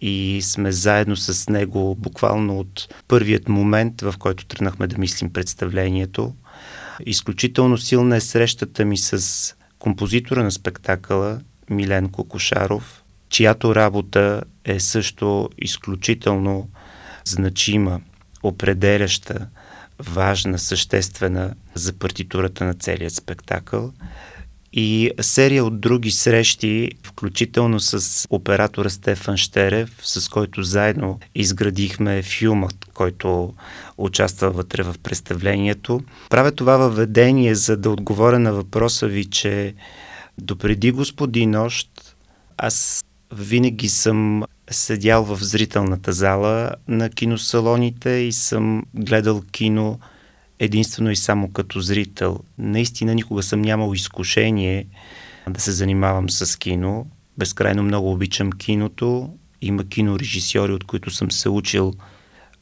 и 0.00 0.40
сме 0.42 0.72
заедно 0.72 1.16
с 1.16 1.48
него 1.50 1.94
буквално 1.94 2.58
от 2.58 2.94
първият 3.08 3.48
момент, 3.48 4.00
в 4.00 4.14
който 4.18 4.46
тръгнахме 4.46 4.86
да 4.86 4.98
мислим 4.98 5.32
представлението. 5.32 6.34
Изключително 7.06 7.78
силна 7.78 8.16
е 8.16 8.20
срещата 8.20 8.84
ми 8.84 8.98
с 8.98 9.54
композитора 9.78 10.44
на 10.44 10.50
спектакъла 10.50 11.40
Милен 11.70 12.08
Кокошаров, 12.08 13.02
чиято 13.28 13.74
работа 13.74 14.42
е 14.64 14.80
също 14.80 15.50
изключително 15.58 16.68
значима, 17.24 18.00
определяща, 18.42 19.48
важна, 19.98 20.58
съществена 20.58 21.54
за 21.74 21.92
партитурата 21.92 22.64
на 22.64 22.74
целият 22.74 23.14
спектакъл 23.14 23.92
и 24.72 25.10
серия 25.20 25.64
от 25.64 25.80
други 25.80 26.10
срещи, 26.10 26.90
включително 27.02 27.80
с 27.80 28.26
оператора 28.30 28.88
Стефан 28.90 29.36
Штерев, 29.36 29.96
с 30.02 30.28
който 30.28 30.62
заедно 30.62 31.18
изградихме 31.34 32.22
филмът, 32.22 32.76
който 32.94 33.54
участва 33.98 34.50
вътре 34.50 34.82
в 34.82 34.94
представлението. 35.02 36.00
Правя 36.30 36.52
това 36.52 36.76
въведение, 36.76 37.54
за 37.54 37.76
да 37.76 37.90
отговоря 37.90 38.38
на 38.38 38.52
въпроса 38.52 39.06
ви, 39.06 39.24
че 39.24 39.74
допреди 40.38 40.90
господин 40.90 41.50
Нощ 41.50 42.16
аз 42.56 43.04
винаги 43.32 43.88
съм 43.88 44.44
седял 44.70 45.24
в 45.24 45.38
зрителната 45.42 46.12
зала 46.12 46.70
на 46.88 47.10
киносалоните 47.10 48.10
и 48.10 48.32
съм 48.32 48.82
гледал 48.94 49.42
кино 49.52 49.98
единствено 50.60 51.10
и 51.10 51.16
само 51.16 51.52
като 51.52 51.80
зрител. 51.80 52.38
Наистина 52.58 53.14
никога 53.14 53.42
съм 53.42 53.62
нямал 53.62 53.92
изкушение 53.94 54.86
да 55.48 55.60
се 55.60 55.72
занимавам 55.72 56.30
с 56.30 56.58
кино. 56.58 57.06
Безкрайно 57.38 57.82
много 57.82 58.12
обичам 58.12 58.52
киното. 58.52 59.30
Има 59.62 59.84
кинорежисьори, 59.84 60.72
от 60.72 60.84
които 60.84 61.10
съм 61.10 61.30
се 61.30 61.48
учил 61.48 61.94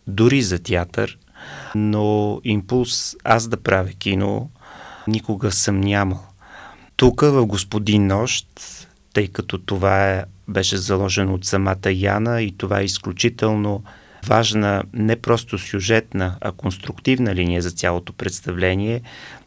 дори 0.06 0.42
за 0.42 0.58
театър, 0.58 1.18
но 1.74 2.40
импулс 2.44 3.16
аз 3.24 3.48
да 3.48 3.56
правя 3.56 3.92
кино 3.92 4.50
никога 5.08 5.52
съм 5.52 5.80
нямал. 5.80 6.20
Тук 6.96 7.20
в 7.20 7.46
Господин 7.46 8.06
Нощ, 8.06 8.46
тъй 9.12 9.28
като 9.28 9.58
това 9.58 10.10
е, 10.10 10.24
беше 10.48 10.76
заложено 10.76 11.34
от 11.34 11.44
самата 11.44 11.90
Яна 11.90 12.42
и 12.42 12.52
това 12.52 12.80
е 12.80 12.84
изключително 12.84 13.82
важна 14.26 14.82
не 14.92 15.16
просто 15.16 15.58
сюжетна, 15.58 16.36
а 16.40 16.52
конструктивна 16.52 17.34
линия 17.34 17.62
за 17.62 17.70
цялото 17.70 18.12
представление. 18.12 19.02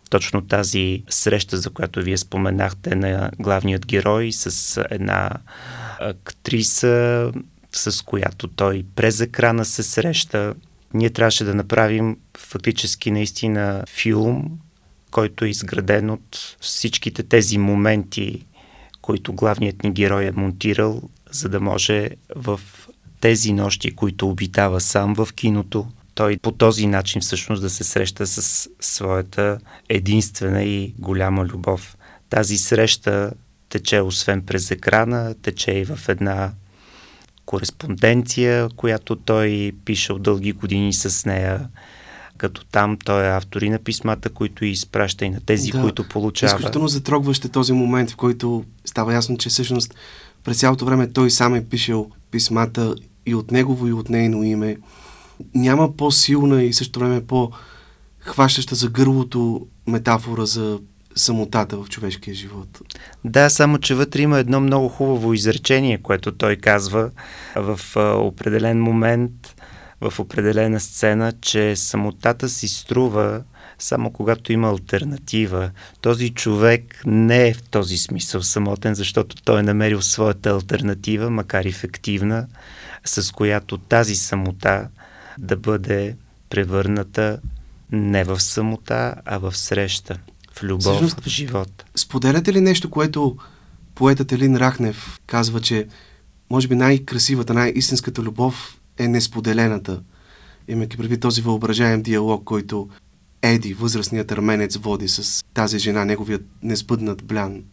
Точно 0.09 0.41
тази 0.41 1.03
среща, 1.09 1.57
за 1.57 1.69
която 1.69 2.01
вие 2.01 2.17
споменахте 2.17 2.95
на 2.95 3.31
главният 3.39 3.85
герой 3.85 4.31
с 4.31 4.77
една 4.91 5.29
актриса, 5.99 7.31
с 7.71 8.05
която 8.05 8.47
той 8.47 8.85
през 8.95 9.19
екрана 9.19 9.65
се 9.65 9.83
среща. 9.83 10.53
Ние 10.93 11.09
трябваше 11.09 11.43
да 11.43 11.55
направим 11.55 12.17
фактически 12.37 13.11
наистина 13.11 13.83
филм, 13.89 14.59
който 15.11 15.45
е 15.45 15.49
изграден 15.49 16.09
от 16.09 16.57
всичките 16.59 17.23
тези 17.23 17.57
моменти, 17.57 18.45
които 19.01 19.33
главният 19.33 19.83
ни 19.83 19.91
герой 19.91 20.25
е 20.25 20.31
монтирал, 20.31 21.01
за 21.31 21.49
да 21.49 21.59
може 21.59 22.09
в 22.35 22.59
тези 23.21 23.53
нощи, 23.53 23.95
които 23.95 24.29
обитава 24.29 24.81
сам 24.81 25.15
в 25.15 25.27
киното, 25.35 25.87
той 26.15 26.37
по 26.37 26.51
този 26.51 26.87
начин 26.87 27.21
всъщност 27.21 27.61
да 27.61 27.69
се 27.69 27.83
среща 27.83 28.27
с 28.27 28.69
своята 28.79 29.59
единствена 29.89 30.63
и 30.63 30.93
голяма 30.99 31.45
любов. 31.45 31.97
Тази 32.29 32.57
среща 32.57 33.31
тече 33.69 34.01
освен 34.01 34.41
през 34.41 34.71
екрана, 34.71 35.35
тече 35.41 35.71
и 35.71 35.85
в 35.85 35.99
една 36.09 36.51
кореспонденция, 37.45 38.69
която 38.75 39.15
той 39.15 39.71
пише 39.85 40.13
от 40.13 40.21
дълги 40.21 40.51
години 40.51 40.93
с 40.93 41.25
нея, 41.25 41.69
като 42.37 42.65
там 42.65 42.97
той 43.05 43.25
е 43.25 43.31
автор 43.31 43.61
и 43.61 43.69
на 43.69 43.79
писмата, 43.79 44.29
които 44.29 44.65
изпраща 44.65 45.25
и 45.25 45.29
на 45.29 45.39
тези, 45.45 45.71
да, 45.71 45.81
които 45.81 46.07
получава. 46.09 46.55
Изключително 46.55 46.87
затрогващ 46.87 47.45
е 47.45 47.49
този 47.49 47.73
момент, 47.73 48.11
в 48.11 48.15
който 48.15 48.63
става 48.85 49.13
ясно, 49.13 49.37
че 49.37 49.49
всъщност 49.49 49.95
през 50.43 50.59
цялото 50.59 50.85
време 50.85 51.11
той 51.11 51.31
сам 51.31 51.55
е 51.55 51.65
пишел 51.65 52.11
писмата 52.31 52.95
и 53.25 53.35
от 53.35 53.51
негово 53.51 53.87
и 53.87 53.93
от 53.93 54.09
нейно 54.09 54.43
име. 54.43 54.77
Няма 55.55 55.95
по-силна 55.97 56.63
и 56.63 56.73
също 56.73 56.99
време 56.99 57.25
по-хващаща 57.25 58.75
за 58.75 58.89
гърлото 58.89 59.67
метафора 59.87 60.45
за 60.45 60.79
самотата 61.15 61.77
в 61.77 61.89
човешкия 61.89 62.33
живот. 62.33 62.81
Да, 63.25 63.49
само 63.49 63.77
че 63.77 63.95
вътре 63.95 64.21
има 64.21 64.39
едно 64.39 64.59
много 64.59 64.89
хубаво 64.89 65.33
изречение, 65.33 65.97
което 65.97 66.31
той 66.31 66.55
казва 66.55 67.11
в 67.55 67.79
определен 68.17 68.81
момент, 68.81 69.55
в 70.01 70.19
определена 70.19 70.79
сцена, 70.79 71.33
че 71.41 71.75
самотата 71.75 72.49
си 72.49 72.67
струва 72.67 73.43
само 73.79 74.11
когато 74.11 74.53
има 74.53 74.69
альтернатива. 74.69 75.71
Този 76.01 76.29
човек 76.29 77.01
не 77.05 77.47
е 77.47 77.53
в 77.53 77.63
този 77.63 77.97
смисъл 77.97 78.41
самотен, 78.41 78.95
защото 78.95 79.35
той 79.43 79.59
е 79.59 79.63
намерил 79.63 80.01
своята 80.01 80.49
альтернатива, 80.49 81.29
макар 81.29 81.65
и 81.65 81.71
фективна, 81.71 82.47
с 83.05 83.31
която 83.31 83.77
тази 83.77 84.15
самота 84.15 84.87
да 85.37 85.57
бъде 85.57 86.15
превърната 86.49 87.39
не 87.91 88.23
в 88.23 88.39
самота, 88.39 89.15
а 89.25 89.37
в 89.37 89.57
среща, 89.57 90.17
в 90.53 90.63
любов, 90.63 90.83
Всъщност, 90.83 91.19
в 91.19 91.27
живот. 91.27 91.85
Споделяте 91.95 92.53
ли 92.53 92.61
нещо, 92.61 92.89
което 92.89 93.37
поетът 93.95 94.31
Елин 94.31 94.57
Рахнев 94.57 95.19
казва, 95.25 95.61
че 95.61 95.87
може 96.49 96.67
би 96.67 96.75
най-красивата, 96.75 97.53
най-истинската 97.53 98.21
любов 98.21 98.79
е 98.97 99.07
несподелената. 99.07 100.01
Имайки 100.67 100.97
преди 100.97 101.19
този 101.19 101.41
въображаем 101.41 102.01
диалог, 102.01 102.43
който 102.43 102.89
Еди, 103.41 103.73
възрастният 103.73 104.31
арменец, 104.31 104.77
води 104.77 105.07
с 105.07 105.43
тази 105.53 105.79
жена, 105.79 106.05
неговият 106.05 106.45
несбъднат 106.63 107.23
блян. 107.23 107.63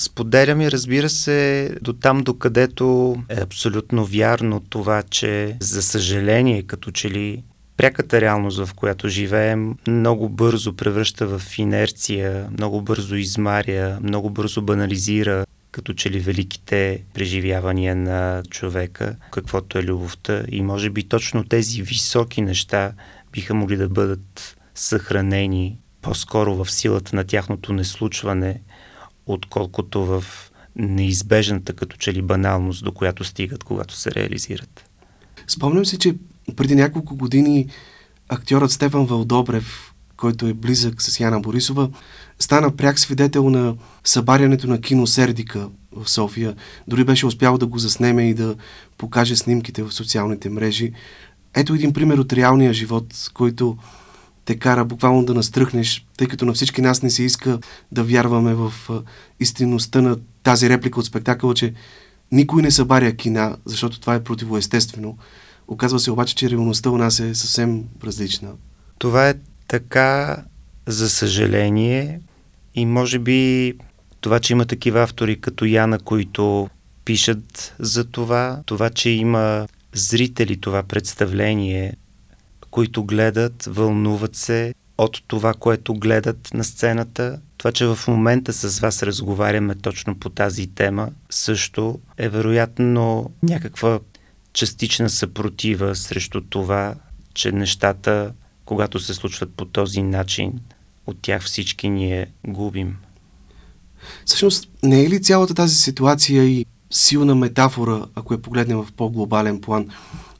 Споделям 0.00 0.60
и 0.60 0.70
разбира 0.70 1.08
се 1.08 1.70
до 1.82 1.92
там, 1.92 2.20
докъдето 2.20 3.16
е 3.28 3.40
абсолютно 3.40 4.04
вярно 4.04 4.60
това, 4.60 5.02
че 5.02 5.56
за 5.60 5.82
съжаление, 5.82 6.62
като 6.62 6.90
че 6.90 7.10
ли 7.10 7.42
пряката 7.76 8.20
реалност, 8.20 8.64
в 8.64 8.74
която 8.74 9.08
живеем, 9.08 9.74
много 9.88 10.28
бързо 10.28 10.76
превръща 10.76 11.38
в 11.38 11.58
инерция, 11.58 12.48
много 12.52 12.82
бързо 12.82 13.14
измаря, 13.14 13.98
много 14.02 14.30
бързо 14.30 14.62
банализира 14.62 15.46
като 15.72 15.92
че 15.92 16.10
ли 16.10 16.18
великите 16.18 17.04
преживявания 17.14 17.96
на 17.96 18.42
човека, 18.50 19.16
каквото 19.32 19.78
е 19.78 19.82
любовта. 19.82 20.42
И 20.48 20.62
може 20.62 20.90
би 20.90 21.02
точно 21.02 21.44
тези 21.44 21.82
високи 21.82 22.42
неща 22.42 22.92
биха 23.32 23.54
могли 23.54 23.76
да 23.76 23.88
бъдат 23.88 24.56
съхранени 24.74 25.78
по-скоро 26.02 26.64
в 26.64 26.70
силата 26.70 27.16
на 27.16 27.24
тяхното 27.24 27.72
неслучване, 27.72 28.60
отколкото 29.26 30.04
в 30.04 30.24
неизбежната 30.76 31.72
като 31.72 31.96
че 31.96 32.12
ли 32.12 32.22
баналност, 32.22 32.84
до 32.84 32.92
която 32.92 33.24
стигат, 33.24 33.64
когато 33.64 33.94
се 33.94 34.10
реализират. 34.10 34.84
Спомням 35.46 35.86
си, 35.86 35.98
че 35.98 36.14
преди 36.56 36.74
няколко 36.74 37.16
години 37.16 37.66
актьорът 38.28 38.70
Стефан 38.70 39.06
Вълдобрев, 39.06 39.94
който 40.16 40.46
е 40.46 40.54
близък 40.54 41.02
с 41.02 41.20
Яна 41.20 41.40
Борисова, 41.40 41.90
стана 42.38 42.76
пряк 42.76 42.98
свидетел 42.98 43.50
на 43.50 43.74
събарянето 44.04 44.66
на 44.66 44.80
кино 44.80 45.06
Сердика 45.06 45.68
в 45.96 46.10
София. 46.10 46.54
Дори 46.88 47.04
беше 47.04 47.26
успял 47.26 47.58
да 47.58 47.66
го 47.66 47.78
заснеме 47.78 48.28
и 48.28 48.34
да 48.34 48.56
покаже 48.98 49.36
снимките 49.36 49.82
в 49.82 49.92
социалните 49.92 50.50
мрежи. 50.50 50.92
Ето 51.54 51.74
един 51.74 51.92
пример 51.92 52.18
от 52.18 52.32
реалния 52.32 52.72
живот, 52.72 53.30
който 53.34 53.76
те 54.50 54.58
кара 54.58 54.84
буквално 54.84 55.24
да 55.24 55.34
настръхнеш, 55.34 56.06
тъй 56.16 56.26
като 56.26 56.44
на 56.44 56.52
всички 56.52 56.82
нас 56.82 57.02
не 57.02 57.10
се 57.10 57.22
иска 57.22 57.58
да 57.92 58.04
вярваме 58.04 58.54
в 58.54 58.72
истинността 59.40 60.00
на 60.00 60.16
тази 60.42 60.68
реплика 60.68 61.00
от 61.00 61.06
спектакъла, 61.06 61.54
че 61.54 61.74
никой 62.32 62.62
не 62.62 62.70
събаря 62.70 63.16
кина, 63.16 63.56
защото 63.64 64.00
това 64.00 64.14
е 64.14 64.24
противоестествено. 64.24 65.18
Оказва 65.68 66.00
се 66.00 66.10
обаче, 66.10 66.34
че 66.34 66.50
реалността 66.50 66.90
у 66.90 66.98
нас 66.98 67.20
е 67.20 67.34
съвсем 67.34 67.84
различна. 68.04 68.50
Това 68.98 69.28
е 69.28 69.34
така, 69.68 70.44
за 70.86 71.10
съжаление, 71.10 72.20
и 72.74 72.86
може 72.86 73.18
би 73.18 73.74
това, 74.20 74.40
че 74.40 74.52
има 74.52 74.64
такива 74.64 75.02
автори 75.02 75.40
като 75.40 75.64
Яна, 75.64 75.98
които 75.98 76.68
пишат 77.04 77.74
за 77.78 78.04
това, 78.04 78.62
това, 78.66 78.90
че 78.90 79.10
има 79.10 79.66
зрители 79.92 80.60
това 80.60 80.82
представление, 80.82 81.94
които 82.70 83.04
гледат, 83.04 83.64
вълнуват 83.70 84.36
се 84.36 84.74
от 84.98 85.22
това, 85.26 85.54
което 85.54 85.94
гледат 85.94 86.54
на 86.54 86.64
сцената. 86.64 87.40
Това, 87.58 87.72
че 87.72 87.86
в 87.86 87.98
момента 88.08 88.52
с 88.52 88.80
вас 88.80 89.02
разговаряме 89.02 89.74
точно 89.74 90.18
по 90.18 90.30
тази 90.30 90.66
тема, 90.66 91.08
също 91.30 91.98
е 92.18 92.28
вероятно 92.28 93.30
някаква 93.42 94.00
частична 94.52 95.10
съпротива 95.10 95.96
срещу 95.96 96.40
това, 96.40 96.94
че 97.34 97.52
нещата, 97.52 98.32
когато 98.64 98.98
се 98.98 99.14
случват 99.14 99.54
по 99.54 99.64
този 99.64 100.02
начин, 100.02 100.60
от 101.06 101.18
тях 101.22 101.42
всички 101.42 101.88
ние 101.88 102.26
губим. 102.46 102.96
Всъщност, 104.24 104.68
не 104.82 105.04
е 105.04 105.10
ли 105.10 105.22
цялата 105.22 105.54
тази 105.54 105.74
ситуация 105.74 106.44
и 106.44 106.66
силна 106.90 107.34
метафора, 107.34 108.06
ако 108.14 108.34
я 108.34 108.42
погледнем 108.42 108.78
в 108.78 108.92
по-глобален 108.96 109.60
план? 109.60 109.88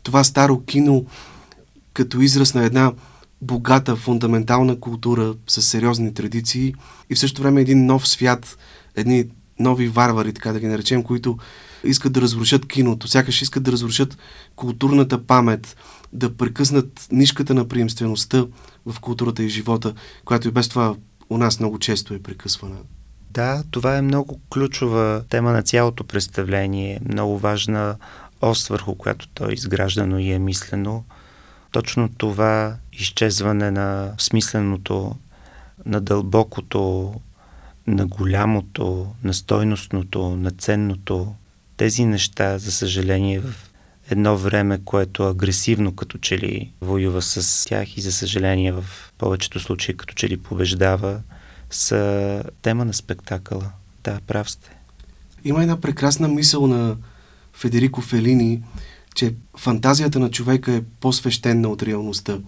Това 0.03 0.25
старо 0.25 0.65
кино 0.65 1.05
като 2.00 2.21
израз 2.21 2.54
на 2.54 2.64
една 2.64 2.92
богата, 3.42 3.97
фундаментална 3.97 4.80
култура 4.80 5.35
с 5.49 5.62
сериозни 5.62 6.14
традиции 6.14 6.75
и 7.11 7.14
в 7.14 7.19
същото 7.19 7.42
време 7.42 7.61
един 7.61 7.87
нов 7.87 8.09
свят, 8.09 8.59
едни 8.97 9.25
нови 9.59 9.88
варвари, 9.88 10.33
така 10.33 10.52
да 10.52 10.61
ги 10.61 10.66
наречем, 10.66 11.02
които 11.02 11.38
искат 11.85 12.12
да 12.12 12.20
разрушат 12.20 12.68
киното, 12.68 13.09
сякаш 13.09 13.42
искат 13.42 13.62
да 13.62 13.72
разрушат 13.72 14.18
културната 14.57 15.27
памет, 15.27 15.77
да 16.12 16.37
прекъснат 16.37 17.07
нишката 17.12 17.55
на 17.55 17.68
приемствеността 17.68 18.46
в 18.87 19.01
културата 19.01 19.42
и 19.42 19.48
живота, 19.48 19.94
която 20.25 20.48
и 20.48 20.51
без 20.51 20.68
това 20.68 20.96
у 21.31 21.38
нас 21.38 21.61
много 21.61 21.79
често 21.79 22.14
е 22.14 22.22
прекъсвана. 22.22 22.77
Да, 23.31 23.64
това 23.70 23.96
е 23.96 24.03
много 24.03 24.40
ключова 24.51 25.25
тема 25.29 25.53
на 25.53 25.62
цялото 25.62 26.05
представление, 26.05 27.01
много 27.09 27.38
важна 27.38 27.96
ос, 28.42 28.68
върху 28.68 28.94
която 28.94 29.29
то 29.29 29.51
е 29.51 29.53
изграждано 29.53 30.18
и 30.18 30.33
е 30.33 30.38
мислено. 30.38 31.05
Точно 31.70 32.09
това 32.09 32.76
изчезване 32.92 33.70
на 33.70 34.12
смисленото, 34.18 35.16
на 35.87 36.00
дълбокото, 36.00 37.14
на 37.87 38.06
голямото, 38.06 39.14
на 39.24 39.35
стойностното, 39.35 40.37
на 40.37 40.50
ценното, 40.50 41.35
тези 41.76 42.04
неща, 42.04 42.59
за 42.59 42.72
съжаление, 42.72 43.40
в 43.40 43.70
едно 44.11 44.37
време, 44.37 44.80
което 44.85 45.28
агресивно 45.28 45.96
като 45.96 46.18
че 46.18 46.38
ли 46.38 46.72
воюва 46.80 47.22
с 47.22 47.64
тях 47.68 47.96
и 47.96 48.00
за 48.00 48.12
съжаление 48.12 48.72
в 48.72 48.85
повечето 49.18 49.61
случаи 49.61 49.96
като 49.96 50.14
че 50.14 50.28
ли 50.28 50.37
побеждава, 50.37 51.20
са 51.70 52.42
тема 52.62 52.85
на 52.85 52.94
спектакъла. 52.94 53.70
Да, 54.04 54.20
прав 54.26 54.50
сте. 54.50 54.76
Има 55.44 55.62
една 55.62 55.80
прекрасна 55.80 56.28
мисъл 56.28 56.66
на 56.66 56.96
Федерико 57.52 58.00
Фелини, 58.00 58.62
че 59.14 59.35
фантазията 59.57 60.18
на 60.18 60.31
човека 60.31 60.73
е 60.73 60.83
по-свещена 61.01 61.68
от 61.68 61.83
реалността. 61.83 62.38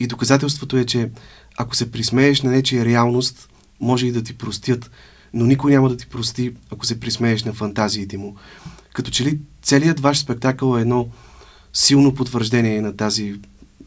И 0.00 0.06
доказателството 0.06 0.76
е, 0.76 0.84
че 0.84 1.10
ако 1.56 1.76
се 1.76 1.90
присмееш 1.90 2.42
на 2.42 2.50
нечия 2.50 2.84
реалност, 2.84 3.48
може 3.80 4.06
и 4.06 4.12
да 4.12 4.22
ти 4.22 4.38
простят, 4.38 4.90
но 5.34 5.46
никой 5.46 5.72
няма 5.72 5.88
да 5.88 5.96
ти 5.96 6.06
прости, 6.06 6.54
ако 6.70 6.86
се 6.86 7.00
присмееш 7.00 7.44
на 7.44 7.52
фантазиите 7.52 8.18
му. 8.18 8.36
Като 8.92 9.10
че 9.10 9.24
ли 9.24 9.38
целият 9.62 10.00
ваш 10.00 10.18
спектакъл 10.18 10.76
е 10.76 10.80
едно 10.80 11.08
силно 11.72 12.14
потвърждение 12.14 12.80
на 12.80 12.96
тази 12.96 13.40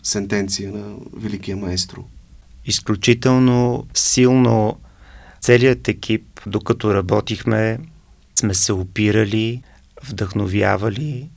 сентенция 0.03 0.71
на 0.71 0.95
Великия 1.13 1.57
маестро. 1.57 2.05
Изключително 2.65 3.87
силно 3.93 4.77
целият 5.41 5.87
екип, 5.87 6.41
докато 6.47 6.93
работихме, 6.93 7.79
сме 8.39 8.53
се 8.53 8.73
опирали, 8.73 9.63
вдъхновявали, 10.03 11.29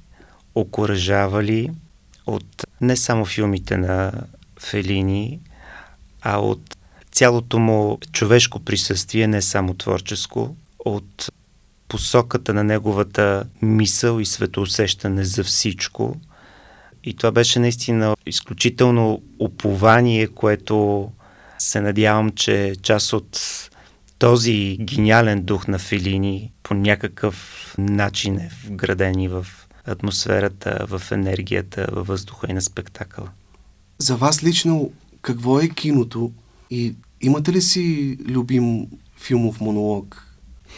окоръжавали 0.55 1.71
от 2.27 2.67
не 2.81 2.97
само 2.97 3.25
филмите 3.25 3.77
на 3.77 4.13
Фелини, 4.61 5.41
а 6.23 6.39
от 6.39 6.77
цялото 7.13 7.59
му 7.59 7.99
човешко 8.13 8.61
присъствие, 8.61 9.27
не 9.27 9.43
само 9.43 9.75
творческо, 9.75 10.57
от 10.85 11.31
посоката 11.89 12.55
на 12.55 12.65
неговата 12.65 13.45
мисъл 13.63 14.21
и 14.21 14.27
светоусещане 14.27 15.25
за 15.25 15.45
всичко. 15.45 16.17
И 17.05 17.15
това 17.15 17.31
беше 17.31 17.59
наистина 17.59 18.17
изключително 18.27 19.23
упование, 19.39 20.27
което 20.27 21.09
се 21.59 21.81
надявам, 21.81 22.31
че 22.31 22.75
част 22.83 23.13
от 23.13 23.41
този 24.19 24.77
гениален 24.81 25.43
дух 25.43 25.69
на 25.69 25.79
Фелини 25.79 26.53
по 26.63 26.75
някакъв 26.75 27.75
начин 27.79 28.39
е 28.39 28.51
вграден 28.65 29.21
и 29.21 29.29
в 29.29 29.47
атмосферата, 29.87 30.87
в 30.89 31.03
енергията, 31.13 31.87
във 31.93 32.07
въздуха 32.07 32.47
и 32.51 32.53
на 32.53 32.63
спектакъла. 32.63 33.29
За 33.99 34.17
вас 34.17 34.45
лично 34.45 34.93
какво 35.23 35.61
е 35.61 35.69
киното 35.69 36.33
и 36.71 36.95
имате 37.21 37.53
ли 37.53 37.63
си 37.63 38.17
любим 38.29 38.87
филмов 39.21 39.61
монолог? 39.61 40.27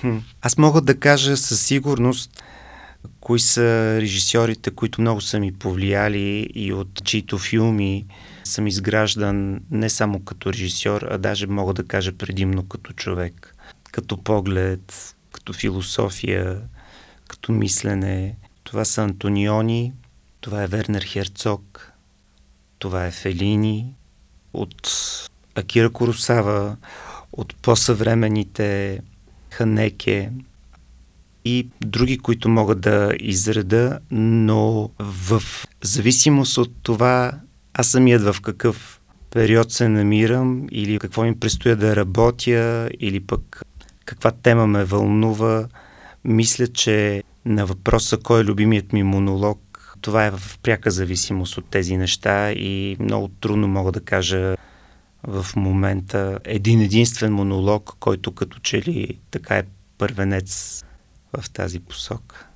Хм. 0.00 0.16
Аз 0.42 0.58
мога 0.58 0.80
да 0.80 1.00
кажа 1.00 1.36
със 1.36 1.60
сигурност 1.60 2.42
кои 3.20 3.40
са 3.40 3.98
режисьорите, 4.00 4.70
които 4.70 5.00
много 5.00 5.20
са 5.20 5.40
ми 5.40 5.52
повлияли 5.52 6.50
и 6.54 6.72
от 6.72 7.04
чието 7.04 7.38
филми 7.38 8.06
съм 8.44 8.66
изграждан 8.66 9.60
не 9.70 9.90
само 9.90 10.20
като 10.20 10.52
режисьор, 10.52 11.02
а 11.10 11.18
даже 11.18 11.46
мога 11.46 11.74
да 11.74 11.84
кажа 11.84 12.12
предимно 12.12 12.68
като 12.68 12.92
човек. 12.92 13.54
Като 13.92 14.22
поглед, 14.22 15.14
като 15.32 15.52
философия, 15.52 16.60
като 17.28 17.52
мислене. 17.52 18.36
Това 18.64 18.84
са 18.84 19.02
Антониони, 19.02 19.92
това 20.40 20.62
е 20.62 20.66
Вернер 20.66 21.02
Херцог, 21.02 21.92
това 22.78 23.06
е 23.06 23.10
Фелини, 23.10 23.94
от 24.52 24.92
Акира 25.54 25.90
Коросава, 25.90 26.76
от 27.32 27.56
по-съвременните 27.62 29.00
Ханеке 29.50 30.30
и 31.44 31.68
други, 31.80 32.18
които 32.18 32.48
могат 32.48 32.80
да 32.80 33.12
изреда, 33.20 33.98
но 34.10 34.90
в 34.98 35.42
зависимост 35.82 36.58
от 36.58 36.72
това 36.82 37.32
аз 37.74 37.86
самият 37.88 38.22
в 38.22 38.40
какъв 38.40 39.00
период 39.30 39.72
се 39.72 39.88
намирам 39.88 40.66
или 40.70 40.98
какво 40.98 41.22
ми 41.22 41.38
предстоя 41.38 41.76
да 41.76 41.96
работя 41.96 42.90
или 43.00 43.20
пък 43.20 43.62
каква 44.04 44.30
тема 44.30 44.66
ме 44.66 44.84
вълнува, 44.84 45.68
Мисля, 46.24 46.66
че 46.66 47.22
на 47.44 47.66
въпроса 47.66 48.16
кой 48.16 48.40
е 48.40 48.44
любимият 48.44 48.92
ми 48.92 49.02
монолог, 49.02 49.96
това 50.00 50.26
е 50.26 50.30
в 50.30 50.58
пряка 50.62 50.90
зависимост 50.90 51.58
от 51.58 51.64
тези 51.70 51.96
неща 51.96 52.52
и 52.52 52.96
много 53.00 53.28
трудно 53.28 53.68
мога 53.68 53.92
да 53.92 54.00
кажа 54.00 54.56
в 55.26 55.46
момента 55.56 56.38
един 56.44 56.80
единствен 56.80 57.32
монолог, 57.32 57.96
който 58.00 58.32
като 58.32 58.58
че 58.58 58.82
ли 58.82 59.18
така 59.30 59.58
е 59.58 59.64
първенец 59.98 60.84
в 61.38 61.50
тази 61.50 61.80
посока. 61.80 62.46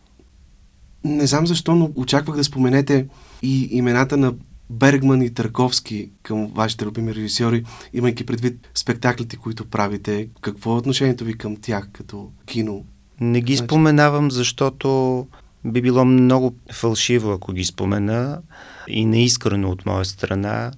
Не 1.04 1.26
знам 1.26 1.46
защо, 1.46 1.74
но 1.74 1.90
очаквах 1.94 2.36
да 2.36 2.44
споменете 2.44 3.06
и 3.42 3.68
имената 3.70 4.16
на 4.16 4.34
Бергман 4.70 5.22
и 5.22 5.34
Търковски 5.34 6.10
към 6.22 6.46
вашите 6.46 6.84
любими 6.84 7.14
режисьори, 7.14 7.64
имайки 7.92 8.26
предвид 8.26 8.68
спектаклите, 8.74 9.36
които 9.36 9.70
правите. 9.70 10.28
Какво 10.40 10.72
е 10.72 10.76
отношението 10.76 11.24
ви 11.24 11.38
към 11.38 11.56
тях 11.56 11.88
като 11.92 12.30
кино? 12.46 12.84
Не 13.20 13.40
ги 13.40 13.56
значи... 13.56 13.66
споменавам, 13.66 14.30
защото 14.30 15.26
би 15.64 15.82
било 15.82 16.04
много 16.04 16.54
фалшиво, 16.72 17.32
ако 17.32 17.52
ги 17.52 17.64
спомена 17.64 18.40
и 18.88 19.04
неискрено 19.04 19.70
от 19.70 19.86
моя 19.86 20.04
страна, 20.04 20.72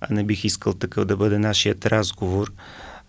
а 0.00 0.14
не 0.14 0.24
бих 0.24 0.44
искал 0.44 0.74
такъв 0.74 1.04
да 1.04 1.16
бъде 1.16 1.38
нашият 1.38 1.86
разговор. 1.86 2.52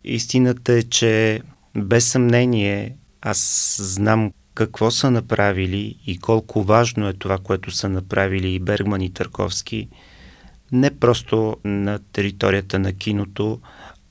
Истината 0.04 0.74
е, 0.74 0.84
че 0.84 1.42
без 1.76 2.08
съмнение 2.08 2.96
аз 3.22 3.76
знам 3.84 4.32
какво 4.54 4.92
са 4.92 5.12
направили 5.12 5.96
и 6.08 6.18
колко 6.18 6.64
важно 6.64 7.08
е 7.08 7.14
това, 7.14 7.38
което 7.38 7.72
са 7.72 7.90
направили 7.90 8.50
и 8.54 8.60
Бергман 8.60 9.02
и 9.02 9.14
Търковски, 9.14 9.88
не 10.72 11.00
просто 11.00 11.58
на 11.64 12.00
територията 12.14 12.80
на 12.80 12.94
киното, 12.94 13.60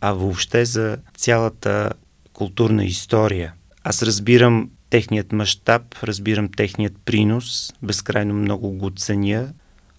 а 0.00 0.12
въобще 0.12 0.64
за 0.64 0.98
цялата 1.16 1.92
културна 2.32 2.84
история. 2.84 3.52
Аз 3.84 4.02
разбирам 4.02 4.70
техният 4.90 5.32
мащаб, 5.32 5.82
разбирам 6.02 6.48
техният 6.48 6.94
принос, 7.04 7.72
безкрайно 7.82 8.34
много 8.34 8.70
го 8.70 8.90
ценя, 8.90 9.52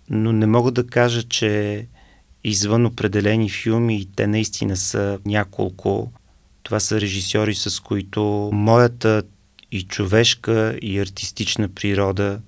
но 0.09 0.31
не 0.31 0.45
мога 0.45 0.71
да 0.71 0.87
кажа, 0.87 1.23
че 1.23 1.85
извън 2.43 2.85
определени 2.85 3.49
филми 3.49 4.01
и 4.01 4.05
те 4.15 4.27
наистина 4.27 4.77
са 4.77 5.19
няколко. 5.25 6.11
Това 6.63 6.79
са 6.79 7.01
режисьори, 7.01 7.55
с 7.55 7.83
които 7.83 8.49
моята 8.53 9.23
и 9.71 9.83
човешка 9.83 10.77
и 10.81 10.99
артистична 10.99 11.69
природа 11.69 12.41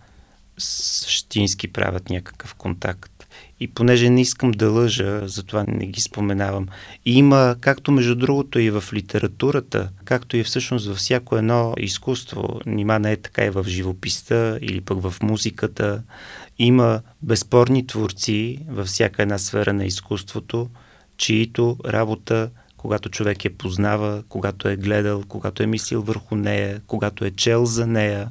същински 0.58 1.68
правят 1.68 2.10
някакъв 2.10 2.56
контакт. 2.56 3.11
И 3.62 3.68
понеже 3.68 4.10
не 4.10 4.22
искам 4.22 4.52
да 4.52 4.70
лъжа, 4.70 5.22
затова 5.26 5.66
не 5.68 5.86
ги 5.86 6.02
споменавам. 6.02 6.68
Има, 7.06 7.56
както 7.62 7.92
между 7.92 8.16
другото 8.16 8.60
и 8.60 8.70
в 8.70 8.84
литературата, 8.94 9.90
както 10.06 10.38
и 10.38 10.44
всъщност 10.44 10.88
във 10.88 10.98
всяко 10.98 11.38
едно 11.38 11.74
изкуство, 11.78 12.60
нима 12.66 13.00
не 13.00 13.12
е 13.12 13.18
така 13.18 13.46
и 13.46 13.50
в 13.50 13.66
живописта 13.68 14.60
или 14.62 14.82
пък 14.82 15.02
в 15.02 15.16
музиката, 15.24 16.04
има 16.60 17.02
безспорни 17.22 17.88
творци 17.88 18.60
във 18.70 18.88
всяка 18.88 19.22
една 19.22 19.38
сфера 19.38 19.74
на 19.74 19.86
изкуството, 19.86 20.70
чието 21.18 21.78
работа 21.86 22.50
когато 22.82 23.10
човек 23.10 23.46
я 23.46 23.58
познава, 23.58 24.24
когато 24.30 24.68
е 24.68 24.76
гледал, 24.76 25.24
когато 25.28 25.64
е 25.64 25.68
мислил 25.68 26.02
върху 26.02 26.36
нея, 26.36 26.82
когато 26.88 27.26
е 27.26 27.32
чел 27.32 27.66
за 27.66 27.88
нея, 27.88 28.28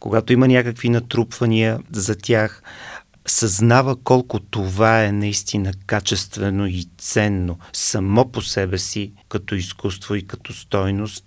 когато 0.00 0.32
има 0.32 0.48
някакви 0.48 0.88
натрупвания 0.88 1.78
за 1.90 2.16
тях, 2.16 2.62
съзнава 3.30 3.96
колко 3.96 4.40
това 4.40 5.04
е 5.04 5.12
наистина 5.12 5.72
качествено 5.86 6.66
и 6.66 6.84
ценно 6.98 7.58
само 7.72 8.32
по 8.32 8.42
себе 8.42 8.78
си 8.78 9.12
като 9.28 9.54
изкуство 9.54 10.14
и 10.14 10.26
като 10.26 10.52
стойност, 10.52 11.24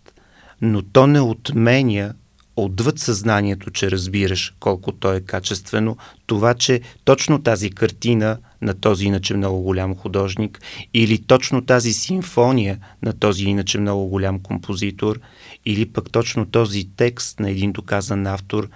но 0.62 0.82
то 0.82 1.08
не 1.08 1.22
отменя 1.22 2.13
отвъд 2.56 3.00
съзнанието, 3.00 3.72
че 3.72 3.92
разбираш 3.92 4.54
колко 4.60 4.92
то 4.92 5.13
е 5.13 5.22
качествено, 5.22 5.98
това, 6.26 6.54
че 6.54 6.82
точно 7.06 7.44
тази 7.44 7.72
картина 7.72 8.38
на 8.62 8.74
този 8.74 9.06
иначе 9.06 9.34
много 9.34 9.62
голям 9.62 9.96
художник 9.96 10.62
или 10.94 11.24
точно 11.24 11.66
тази 11.66 11.94
симфония 11.94 12.80
на 13.02 13.13
този 13.13 13.44
иначе 13.44 13.78
много 13.78 14.08
голям 14.08 14.39
композитор 14.39 15.20
или 15.66 15.86
пък 15.86 16.12
точно 16.12 16.46
този 16.46 16.89
текст 16.96 17.39
на 17.39 17.50
един 17.50 17.72
доказан 17.72 18.28
автор 18.28 18.70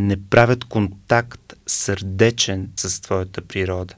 не 0.00 0.16
правят 0.30 0.64
контакт 0.64 1.54
сърдечен 1.66 2.68
с 2.76 3.02
твоята 3.02 3.40
природа. 3.40 3.94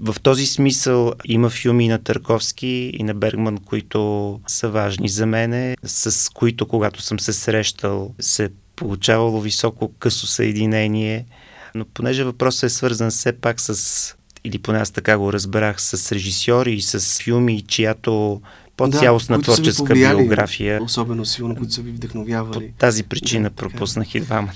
В 0.00 0.16
този 0.22 0.46
смисъл 0.46 1.12
има 1.24 1.50
филми 1.50 1.88
на 1.88 1.98
Търковски 1.98 2.90
и 2.94 3.02
на 3.02 3.14
Бергман, 3.14 3.58
които 3.58 4.40
са 4.46 4.68
важни 4.68 5.08
за 5.08 5.26
мене, 5.26 5.76
с 5.84 6.32
които, 6.32 6.68
когато 6.68 7.02
съм 7.02 7.20
се 7.20 7.32
срещал, 7.32 8.14
се 8.20 8.44
е 8.44 8.48
получавало 8.76 9.40
високо 9.40 9.92
късо 9.98 10.26
съединение. 10.26 11.26
Но 11.74 11.84
понеже 11.84 12.24
въпросът 12.24 12.62
е 12.62 12.68
свързан 12.68 13.10
все 13.10 13.32
пак 13.32 13.60
с, 13.60 14.14
или 14.44 14.58
поне 14.58 14.78
аз 14.78 14.90
така 14.90 15.18
го 15.18 15.32
разбрах, 15.32 15.80
с 15.80 16.12
режисьори 16.12 16.74
и 16.74 16.82
с 16.82 17.22
филми, 17.22 17.62
чиято 17.62 18.40
по-цялостна 18.76 19.36
да, 19.36 19.42
творческа 19.42 19.84
повлияли, 19.84 20.16
биография. 20.16 20.82
Особено 20.82 21.24
силно, 21.24 21.56
които 21.56 21.72
са 21.72 21.82
ви 21.82 21.90
вдъхновявали. 21.90 22.66
По 22.66 22.78
тази 22.78 23.02
причина 23.02 23.48
да, 23.48 23.54
пропуснах 23.54 24.14
и 24.14 24.20
двамата. 24.20 24.52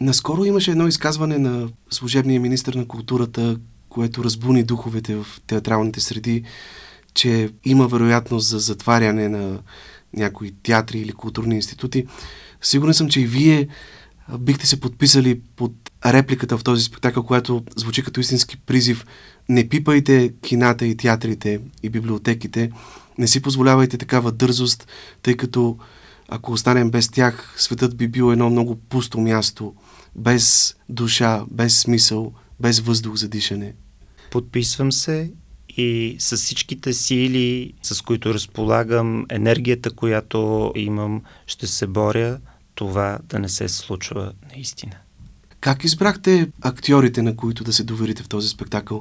Наскоро 0.00 0.44
имаше 0.44 0.70
едно 0.70 0.88
изказване 0.88 1.38
на 1.38 1.68
служебния 1.90 2.40
министр 2.40 2.78
на 2.78 2.88
културата, 2.88 3.58
което 3.88 4.24
разбуни 4.24 4.62
духовете 4.62 5.16
в 5.16 5.26
театралните 5.46 6.00
среди, 6.00 6.42
че 7.14 7.50
има 7.64 7.88
вероятност 7.88 8.48
за 8.48 8.58
затваряне 8.58 9.28
на 9.28 9.58
някои 10.16 10.52
театри 10.62 10.98
или 10.98 11.12
културни 11.12 11.54
институти. 11.54 12.06
Сигурен 12.62 12.94
съм, 12.94 13.08
че 13.08 13.20
и 13.20 13.26
вие 13.26 13.68
бихте 14.38 14.66
се 14.66 14.80
подписали 14.80 15.40
под 15.56 15.72
репликата 16.06 16.58
в 16.58 16.64
този 16.64 16.84
спектакъл, 16.84 17.22
която 17.22 17.62
звучи 17.76 18.02
като 18.02 18.20
истински 18.20 18.56
призив 18.56 19.06
не 19.48 19.68
пипайте 19.68 20.32
кината 20.42 20.86
и 20.86 20.96
театрите 20.96 21.60
и 21.82 21.88
библиотеките, 21.88 22.70
не 23.18 23.26
си 23.26 23.42
позволявайте 23.42 23.98
такава 23.98 24.32
дързост, 24.32 24.88
тъй 25.22 25.36
като 25.36 25.78
ако 26.28 26.52
останем 26.52 26.90
без 26.90 27.08
тях, 27.08 27.54
светът 27.56 27.96
би 27.96 28.08
бил 28.08 28.32
едно 28.32 28.50
много 28.50 28.76
пусто 28.76 29.20
място, 29.20 29.74
без 30.16 30.76
душа, 30.88 31.44
без 31.50 31.78
смисъл, 31.78 32.32
без 32.60 32.80
въздух 32.80 33.14
за 33.14 33.28
дишане. 33.28 33.74
Подписвам 34.30 34.92
се 34.92 35.32
и 35.68 36.16
с 36.18 36.36
всичките 36.36 36.92
сили, 36.92 37.72
с 37.82 38.02
които 38.02 38.34
разполагам, 38.34 39.26
енергията, 39.30 39.90
която 39.90 40.72
имам, 40.76 41.22
ще 41.46 41.66
се 41.66 41.86
боря 41.86 42.38
това 42.74 43.18
да 43.24 43.38
не 43.38 43.48
се 43.48 43.68
случва 43.68 44.32
наистина. 44.54 44.96
Как 45.60 45.84
избрахте 45.84 46.50
актьорите, 46.60 47.22
на 47.22 47.36
които 47.36 47.64
да 47.64 47.72
се 47.72 47.84
доверите 47.84 48.22
в 48.22 48.28
този 48.28 48.48
спектакъл? 48.48 49.00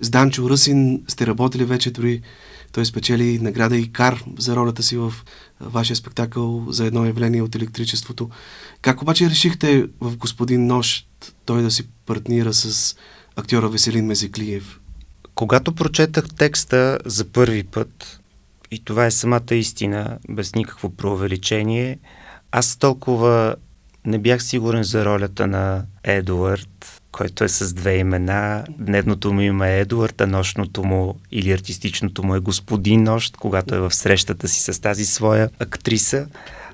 С 0.00 0.10
Данчо 0.10 0.50
Ръсин 0.50 1.02
сте 1.08 1.26
работили 1.26 1.64
вече, 1.64 1.90
дори 1.90 2.22
той 2.72 2.86
спечели 2.86 3.38
награда 3.38 3.76
и 3.76 3.92
кар 3.92 4.24
за 4.38 4.56
ролята 4.56 4.82
си 4.82 4.96
в 4.96 5.14
вашия 5.60 5.96
спектакъл 5.96 6.66
за 6.68 6.86
едно 6.86 7.06
явление 7.06 7.42
от 7.42 7.54
електричеството. 7.54 8.30
Как 8.82 9.02
обаче 9.02 9.30
решихте 9.30 9.86
в 10.00 10.16
Господин 10.16 10.66
Нощ 10.66 11.08
той 11.44 11.62
да 11.62 11.70
си 11.70 11.88
партнира 12.06 12.54
с 12.54 12.96
актьора 13.36 13.68
Веселин 13.68 14.06
Мезеклиев? 14.06 14.80
Когато 15.34 15.74
прочетах 15.74 16.24
текста 16.34 16.98
за 17.04 17.24
първи 17.24 17.64
път, 17.64 18.20
и 18.70 18.84
това 18.84 19.06
е 19.06 19.10
самата 19.10 19.54
истина, 19.54 20.18
без 20.28 20.54
никакво 20.54 20.90
преувеличение, 20.90 21.98
аз 22.52 22.76
толкова 22.76 23.56
не 24.08 24.18
бях 24.18 24.42
сигурен 24.42 24.82
за 24.82 25.04
ролята 25.04 25.46
на 25.46 25.84
Едуард, 26.04 27.00
който 27.12 27.44
е 27.44 27.48
с 27.48 27.74
две 27.74 27.96
имена. 27.96 28.64
Дневното 28.78 29.32
му 29.32 29.40
име 29.40 29.76
е 29.76 29.80
Едуард, 29.80 30.20
а 30.20 30.26
нощното 30.26 30.84
му 30.84 31.20
или 31.32 31.52
артистичното 31.52 32.22
му 32.22 32.34
е 32.34 32.40
Господин 32.40 33.02
Нощ, 33.02 33.36
когато 33.36 33.74
е 33.74 33.78
в 33.78 33.94
срещата 33.94 34.48
си 34.48 34.72
с 34.72 34.80
тази 34.80 35.04
своя 35.04 35.50
актриса. 35.58 36.26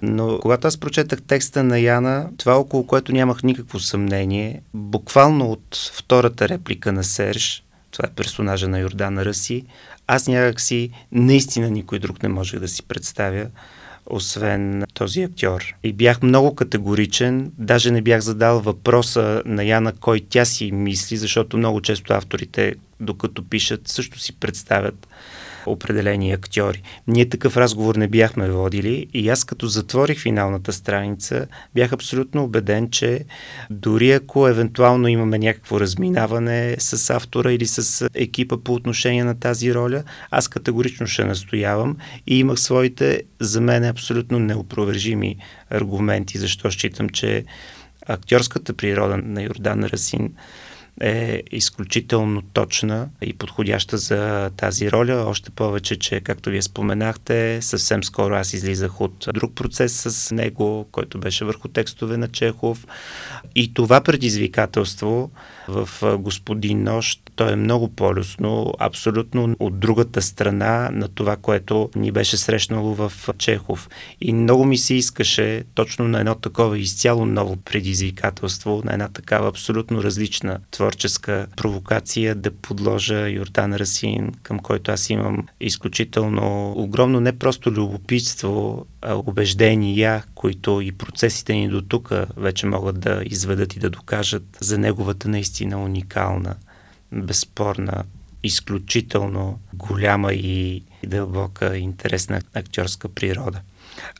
Но 0.02 0.38
когато 0.42 0.66
аз 0.66 0.78
прочетах 0.78 1.22
текста 1.22 1.62
на 1.62 1.78
Яна, 1.78 2.28
това 2.36 2.54
около 2.54 2.86
което 2.86 3.12
нямах 3.12 3.42
никакво 3.42 3.80
съмнение, 3.80 4.62
буквално 4.74 5.50
от 5.50 5.90
втората 5.92 6.48
реплика 6.48 6.92
на 6.92 7.04
Серж, 7.04 7.64
това 7.90 8.08
е 8.08 8.14
персонажа 8.14 8.68
на 8.68 8.78
Йордана 8.78 9.24
Ръси, 9.24 9.64
аз 10.06 10.28
някакси 10.28 10.90
наистина 11.12 11.70
никой 11.70 11.98
друг 11.98 12.22
не 12.22 12.28
можех 12.28 12.60
да 12.60 12.68
си 12.68 12.82
представя 12.82 13.46
освен 14.06 14.84
този 14.94 15.22
актьор. 15.22 15.74
И 15.82 15.92
бях 15.92 16.22
много 16.22 16.54
категоричен, 16.54 17.52
даже 17.58 17.90
не 17.90 18.02
бях 18.02 18.20
задал 18.20 18.60
въпроса 18.60 19.42
на 19.46 19.64
Яна 19.64 19.92
кой 19.92 20.20
тя 20.28 20.44
си 20.44 20.72
мисли, 20.72 21.16
защото 21.16 21.56
много 21.56 21.80
често 21.80 22.12
авторите, 22.12 22.74
докато 23.00 23.44
пишат, 23.44 23.88
също 23.88 24.18
си 24.18 24.36
представят 24.36 25.08
определени 25.66 26.32
актьори. 26.32 26.82
Ние 27.06 27.28
такъв 27.28 27.56
разговор 27.56 27.94
не 27.96 28.08
бяхме 28.08 28.50
водили 28.50 29.06
и 29.14 29.28
аз 29.28 29.44
като 29.44 29.66
затворих 29.66 30.20
финалната 30.20 30.72
страница, 30.72 31.46
бях 31.74 31.92
абсолютно 31.92 32.44
убеден, 32.44 32.90
че 32.90 33.24
дори 33.70 34.10
ако 34.12 34.48
евентуално 34.48 35.08
имаме 35.08 35.38
някакво 35.38 35.80
разминаване 35.80 36.76
с 36.78 37.10
автора 37.10 37.52
или 37.52 37.66
с 37.66 38.08
екипа 38.14 38.56
по 38.64 38.74
отношение 38.74 39.24
на 39.24 39.40
тази 39.40 39.74
роля, 39.74 40.02
аз 40.30 40.48
категорично 40.48 41.06
ще 41.06 41.24
настоявам 41.24 41.96
и 42.26 42.38
имах 42.38 42.60
своите 42.60 43.22
за 43.40 43.60
мен 43.60 43.84
абсолютно 43.84 44.38
неопровержими 44.38 45.36
аргументи, 45.70 46.38
защо 46.38 46.70
считам, 46.70 47.08
че 47.08 47.44
актьорската 48.06 48.72
природа 48.72 49.16
на 49.16 49.42
Йордан 49.42 49.84
Расин 49.84 50.32
е 51.00 51.42
изключително 51.50 52.42
точна 52.42 53.08
и 53.22 53.32
подходяща 53.32 53.98
за 53.98 54.50
тази 54.56 54.92
роля. 54.92 55.24
Още 55.26 55.50
повече, 55.50 55.96
че, 55.96 56.20
както 56.20 56.50
вие 56.50 56.62
споменахте, 56.62 57.58
съвсем 57.62 58.04
скоро 58.04 58.34
аз 58.34 58.52
излизах 58.52 59.00
от 59.00 59.28
друг 59.34 59.54
процес 59.54 59.92
с 59.92 60.34
него, 60.34 60.88
който 60.92 61.18
беше 61.18 61.44
върху 61.44 61.68
текстове 61.68 62.16
на 62.16 62.28
Чехов. 62.28 62.86
И 63.54 63.74
това 63.74 64.00
предизвикателство 64.00 65.30
в 65.68 65.88
Господин 66.18 66.82
Нощ, 66.82 67.20
то 67.36 67.48
е 67.48 67.56
много 67.56 67.88
полюсно, 67.88 68.74
абсолютно 68.78 69.56
от 69.58 69.78
другата 69.78 70.22
страна 70.22 70.90
на 70.92 71.08
това, 71.08 71.36
което 71.36 71.90
ни 71.96 72.12
беше 72.12 72.36
срещнало 72.36 72.94
в 72.94 73.12
Чехов. 73.38 73.88
И 74.20 74.32
много 74.32 74.64
ми 74.64 74.78
се 74.78 74.94
искаше 74.94 75.64
точно 75.74 76.08
на 76.08 76.20
едно 76.20 76.34
такова 76.34 76.78
изцяло 76.78 77.26
ново 77.26 77.56
предизвикателство, 77.56 78.82
на 78.84 78.92
една 78.92 79.08
такава 79.08 79.48
абсолютно 79.48 80.02
различна 80.02 80.58
творческа 80.70 81.46
провокация 81.56 82.34
да 82.34 82.50
подложа 82.50 83.28
Йордан 83.28 83.74
Расин, 83.74 84.32
към 84.42 84.58
който 84.58 84.90
аз 84.90 85.10
имам 85.10 85.46
изключително 85.60 86.72
огромно 86.76 87.20
не 87.20 87.38
просто 87.38 87.70
любопитство, 87.70 88.86
убеждения, 89.08 90.24
които 90.34 90.80
и 90.80 90.92
процесите 90.92 91.54
ни 91.54 91.68
до 91.68 91.82
тук 91.82 92.12
вече 92.36 92.66
могат 92.66 93.00
да 93.00 93.22
изведат 93.24 93.76
и 93.76 93.78
да 93.78 93.90
докажат 93.90 94.44
за 94.60 94.78
неговата 94.78 95.28
наистина 95.28 95.84
уникална, 95.84 96.54
безспорна, 97.12 98.04
изключително 98.42 99.60
голяма 99.74 100.32
и 100.32 100.82
дълбока, 101.06 101.76
интересна 101.76 102.40
актьорска 102.54 103.08
природа. 103.08 103.60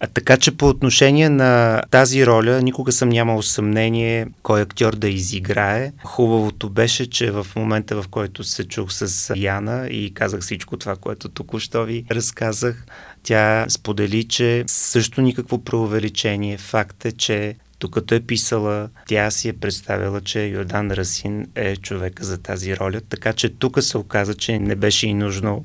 А 0.00 0.06
така 0.06 0.36
че 0.36 0.56
по 0.56 0.68
отношение 0.68 1.28
на 1.28 1.82
тази 1.90 2.26
роля 2.26 2.62
никога 2.62 2.92
съм 2.92 3.08
нямал 3.08 3.42
съмнение 3.42 4.26
кой 4.42 4.62
актьор 4.62 4.96
да 4.96 5.08
изиграе. 5.08 5.92
Хубавото 6.04 6.70
беше, 6.70 7.10
че 7.10 7.30
в 7.30 7.46
момента 7.56 8.02
в 8.02 8.08
който 8.08 8.44
се 8.44 8.68
чух 8.68 8.92
с 8.92 9.32
Яна 9.36 9.88
и 9.88 10.14
казах 10.14 10.40
всичко 10.40 10.76
това, 10.76 10.96
което 10.96 11.28
току-що 11.28 11.84
ви 11.84 12.04
разказах, 12.10 12.86
тя 13.24 13.66
сподели, 13.68 14.24
че 14.24 14.64
също 14.66 15.20
никакво 15.20 15.64
преувеличение. 15.64 16.58
Факт 16.58 17.04
е, 17.04 17.12
че 17.12 17.56
докато 17.80 18.14
е 18.14 18.20
писала, 18.20 18.88
тя 19.08 19.30
си 19.30 19.48
е 19.48 19.52
представила, 19.52 20.20
че 20.20 20.40
Йордан 20.40 20.90
Расин 20.90 21.46
е 21.54 21.76
човека 21.76 22.24
за 22.24 22.38
тази 22.38 22.76
роля. 22.76 23.00
Така 23.00 23.32
че 23.32 23.48
тук 23.48 23.82
се 23.82 23.98
оказа, 23.98 24.34
че 24.34 24.58
не 24.58 24.76
беше 24.76 25.06
и 25.06 25.14
нужно 25.14 25.62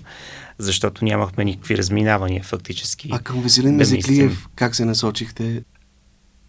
защото 0.59 1.05
нямахме 1.05 1.45
никакви 1.45 1.77
разминавания 1.77 2.43
фактически. 2.43 3.09
А 3.11 3.19
към 3.19 3.41
Веселин 3.41 3.75
Мезеклиев 3.75 4.47
как 4.55 4.75
се 4.75 4.85
насочихте? 4.85 5.63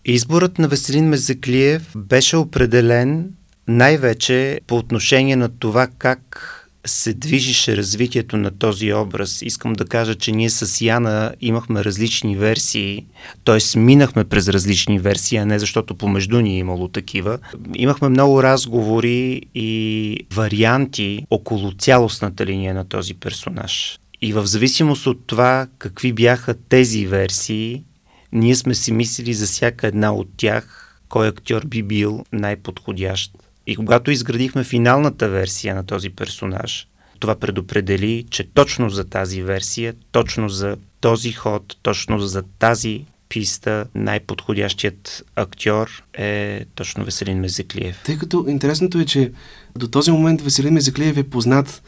Изборът 0.05 0.59
на 0.59 0.69
Веселин 0.69 1.09
Мезеклиев 1.09 1.93
беше 1.97 2.37
определен 2.37 3.31
най-вече 3.69 4.61
по 4.67 4.77
отношение 4.77 5.37
на 5.37 5.49
това 5.49 5.87
как 5.99 6.57
се 6.87 7.15
движише 7.15 7.77
развитието 7.77 8.37
на 8.37 8.51
този 8.51 8.93
образ. 8.93 9.43
Искам 9.43 9.73
да 9.73 9.85
кажа, 9.85 10.15
че 10.15 10.33
ние 10.33 10.51
с 10.51 10.81
Яна 10.81 11.35
имахме 11.41 11.85
различни 11.85 12.37
версии, 12.37 13.07
т.е. 13.45 13.79
минахме 13.79 14.25
през 14.25 14.49
различни 14.49 14.99
версии, 14.99 15.39
а 15.39 15.47
не 15.47 15.59
защото 15.59 15.95
помежду 15.95 16.41
ни 16.41 16.55
е 16.55 16.59
имало 16.59 16.89
такива. 16.89 17.39
Имахме 17.75 18.09
много 18.09 18.43
разговори 18.43 19.43
и 19.55 20.17
варианти 20.35 21.27
около 21.31 21.73
цялостната 21.73 22.47
линия 22.47 22.75
на 22.75 22.85
този 22.85 23.15
персонаж. 23.15 23.99
И 24.23 24.33
в 24.33 24.47
зависимост 24.47 25.07
от 25.07 25.27
това 25.27 25.67
какви 25.79 26.13
бяха 26.13 26.55
тези 26.69 27.07
версии, 27.07 27.85
ние 28.33 28.57
сме 28.57 28.75
си 28.75 28.93
мислили 28.93 29.35
за 29.35 29.47
всяка 29.47 29.87
една 29.87 30.13
от 30.13 30.29
тях, 30.37 30.87
кой 31.09 31.29
актьор 31.29 31.67
би 31.67 31.83
бил 31.83 32.25
най-подходящ. 32.33 33.33
И 33.67 33.77
когато 33.77 34.11
изградихме 34.11 34.65
финалната 34.65 35.29
версия 35.29 35.75
на 35.75 35.87
този 35.87 36.11
персонаж, 36.11 36.87
това 37.21 37.35
предопредели, 37.35 38.27
че 38.31 38.49
точно 38.55 38.91
за 38.91 39.05
тази 39.05 39.43
версия, 39.43 39.95
точно 40.13 40.49
за 40.49 40.77
този 41.01 41.33
ход, 41.33 41.77
точно 41.83 42.19
за 42.19 42.43
тази 42.59 43.05
писта, 43.29 43.87
най-подходящият 43.95 45.25
актьор 45.37 46.05
е 46.15 46.65
точно 46.75 47.05
Веселин 47.05 47.41
Мезеклиев. 47.41 48.03
Тъй 48.05 48.19
като 48.19 48.45
интересното 48.49 48.99
е, 48.99 49.05
че 49.05 49.33
до 49.79 49.89
този 49.89 50.11
момент 50.11 50.41
Веселин 50.41 50.75
Мезеклиев 50.75 51.17
е 51.17 51.31
познат 51.31 51.83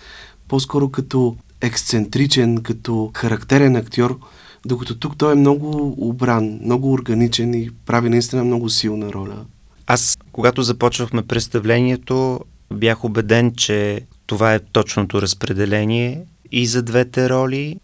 по-скоро 0.49 0.89
като 0.89 1.37
ексцентричен, 1.61 2.63
като 2.63 3.11
характерен 3.15 3.77
актьор, 3.77 4.19
докато 4.67 4.99
тук 4.99 5.19
той 5.19 5.33
е 5.33 5.37
много 5.37 5.95
обран, 6.09 6.61
много 6.63 6.93
органичен 6.93 7.55
и 7.55 7.71
прави 7.87 8.09
наистина 8.09 8.45
много 8.45 8.69
силна 8.71 9.13
роля. 9.13 9.45
Аз, 9.87 10.19
когато 10.33 10.63
започвахме 10.63 11.23
представлението, 11.23 12.41
бях 12.73 13.05
убеден, 13.05 13.55
че 13.55 14.01
това 14.27 14.55
е 14.55 14.59
точното 14.59 15.23
разпределение 15.23 16.25
и 16.53 16.67
за 16.67 16.83
двете 16.83 17.29
роли. 17.29 17.81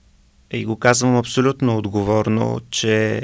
И 0.50 0.64
го 0.64 0.76
казвам 0.76 1.16
абсолютно 1.16 1.76
отговорно, 1.76 2.61
че 2.70 3.22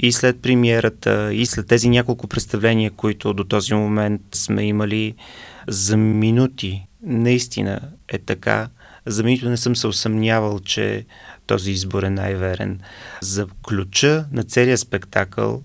и 0.00 0.12
след 0.12 0.42
премиерата, 0.42 1.34
и 1.34 1.46
след 1.46 1.66
тези 1.66 1.88
няколко 1.88 2.26
представления, 2.26 2.90
които 2.90 3.34
до 3.34 3.44
този 3.44 3.74
момент 3.74 4.22
сме 4.34 4.62
имали 4.62 5.14
за 5.68 5.96
минути, 5.96 6.86
наистина 7.02 7.80
е 8.08 8.18
така. 8.18 8.68
За 9.06 9.22
минуто 9.22 9.48
не 9.48 9.56
съм 9.56 9.76
се 9.76 9.86
усъмнявал, 9.86 10.60
че 10.60 11.06
този 11.46 11.70
избор 11.70 12.02
е 12.02 12.10
най-верен. 12.10 12.80
За 13.20 13.46
ключа 13.66 14.26
на 14.32 14.42
целия 14.42 14.78
спектакъл, 14.78 15.62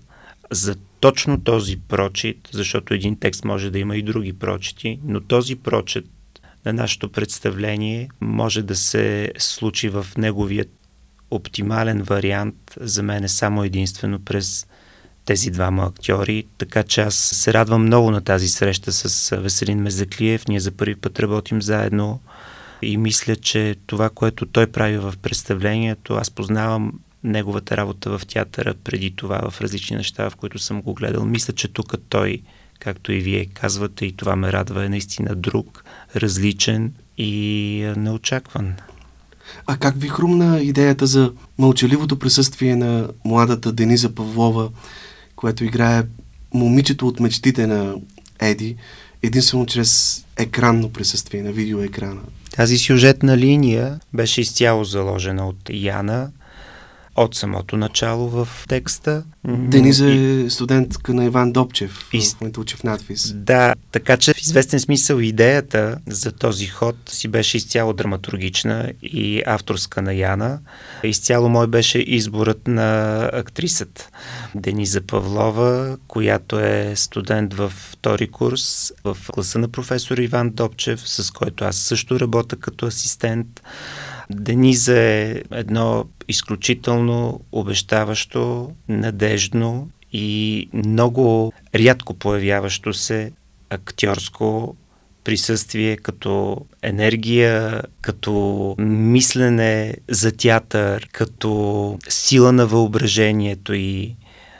за 0.50 0.76
точно 1.04 1.40
този 1.40 1.76
прочит, 1.76 2.48
защото 2.52 2.94
един 2.94 3.16
текст 3.16 3.44
може 3.44 3.70
да 3.70 3.78
има 3.78 3.96
и 3.96 4.02
други 4.02 4.32
прочити, 4.32 4.98
но 5.04 5.20
този 5.20 5.56
прочит 5.56 6.06
на 6.64 6.72
нашето 6.72 7.12
представление 7.12 8.08
може 8.20 8.62
да 8.62 8.76
се 8.76 9.32
случи 9.38 9.88
в 9.88 10.06
неговият 10.18 10.70
оптимален 11.30 12.02
вариант. 12.02 12.54
За 12.80 13.02
мен 13.02 13.24
е 13.24 13.28
само 13.28 13.64
единствено 13.64 14.18
през 14.18 14.66
тези 15.24 15.50
двама 15.50 15.82
актьори, 15.82 16.44
така 16.58 16.82
че 16.82 17.00
аз 17.00 17.14
се 17.14 17.52
радвам 17.52 17.82
много 17.82 18.10
на 18.10 18.20
тази 18.20 18.48
среща 18.48 18.92
с 18.92 19.36
Веселин 19.36 19.78
Мезаклиев. 19.78 20.48
Ние 20.48 20.60
за 20.60 20.72
първи 20.72 20.96
път 20.96 21.20
работим 21.20 21.62
заедно. 21.62 22.20
И 22.82 22.96
мисля, 22.96 23.36
че 23.36 23.76
това, 23.86 24.10
което 24.10 24.46
той 24.46 24.66
прави 24.66 24.98
в 24.98 25.14
представлението, 25.22 26.14
аз 26.14 26.30
познавам 26.30 26.92
неговата 27.24 27.76
работа 27.76 28.18
в 28.18 28.26
театъра 28.26 28.74
преди 28.84 29.10
това, 29.16 29.50
в 29.50 29.60
различни 29.60 29.96
неща, 29.96 30.30
в 30.30 30.36
които 30.36 30.58
съм 30.58 30.82
го 30.82 30.94
гледал. 30.94 31.24
Мисля, 31.24 31.54
че 31.54 31.68
тук 31.68 31.94
той, 32.08 32.42
както 32.78 33.12
и 33.12 33.20
вие 33.20 33.46
казвате, 33.46 34.06
и 34.06 34.16
това 34.16 34.36
ме 34.36 34.52
радва, 34.52 34.84
е 34.84 34.88
наистина 34.88 35.34
друг, 35.34 35.84
различен 36.16 36.92
и 37.18 37.92
неочакван. 37.96 38.74
А 39.66 39.76
как 39.76 40.00
ви 40.00 40.08
хрумна 40.08 40.60
идеята 40.60 41.06
за 41.06 41.32
мълчаливото 41.58 42.18
присъствие 42.18 42.76
на 42.76 43.08
младата 43.24 43.72
Дениза 43.72 44.14
Павлова, 44.14 44.70
която 45.36 45.64
играе 45.64 46.02
момичето 46.54 47.08
от 47.08 47.20
мечтите 47.20 47.66
на 47.66 47.94
Еди, 48.40 48.76
единствено 49.22 49.66
чрез 49.66 50.24
екранно 50.36 50.92
присъствие 50.92 51.42
на 51.42 51.52
видеоекрана? 51.52 52.20
Тази 52.56 52.78
сюжетна 52.78 53.38
линия 53.38 54.00
беше 54.12 54.40
изцяло 54.40 54.84
заложена 54.84 55.48
от 55.48 55.70
Яна– 55.70 56.30
от 57.16 57.34
самото 57.34 57.76
начало 57.76 58.28
в 58.28 58.48
текста. 58.68 59.24
Дениза 59.44 60.12
е 60.12 60.50
студентка 60.50 61.14
на 61.14 61.24
Иван 61.24 61.52
Добчев, 61.52 62.08
и... 62.12 62.20
в 62.20 62.40
момента 62.40 62.60
учи 62.60 62.76
в 62.76 62.84
надвис. 62.84 63.32
Да, 63.34 63.74
така 63.92 64.16
че 64.16 64.34
в 64.34 64.40
известен 64.40 64.80
смисъл 64.80 65.18
идеята 65.18 65.98
за 66.06 66.32
този 66.32 66.66
ход 66.66 66.96
си 67.06 67.28
беше 67.28 67.56
изцяло 67.56 67.92
драматургична 67.92 68.92
и 69.02 69.42
авторска 69.46 70.02
на 70.02 70.14
Яна. 70.14 70.58
Изцяло 71.04 71.48
мой 71.48 71.66
беше 71.66 71.98
изборът 71.98 72.66
на 72.66 73.20
актрисът 73.32 74.12
Дениза 74.54 75.00
Павлова, 75.00 75.96
която 76.08 76.58
е 76.58 76.92
студент 76.96 77.54
във 77.54 77.72
втори 77.72 78.28
курс 78.28 78.92
в 79.04 79.16
класа 79.32 79.58
на 79.58 79.68
професор 79.68 80.18
Иван 80.18 80.50
Добчев, 80.50 81.08
с 81.08 81.30
който 81.30 81.64
аз 81.64 81.76
също 81.76 82.20
работя 82.20 82.56
като 82.56 82.86
асистент. 82.86 83.62
Дениза 84.30 84.98
е 84.98 85.42
едно 85.50 86.04
изключително 86.28 87.40
обещаващо, 87.52 88.72
надежно 88.88 89.88
и 90.12 90.68
много 90.72 91.52
рядко 91.74 92.14
появяващо 92.14 92.92
се 92.92 93.32
актьорско 93.70 94.76
присъствие, 95.24 95.96
като 95.96 96.60
енергия, 96.82 97.82
като 98.00 98.74
мислене 98.78 99.94
за 100.08 100.32
театър, 100.32 101.08
като 101.12 101.98
сила 102.08 102.52
на 102.52 102.66
въображението 102.66 103.74
и 103.74 104.16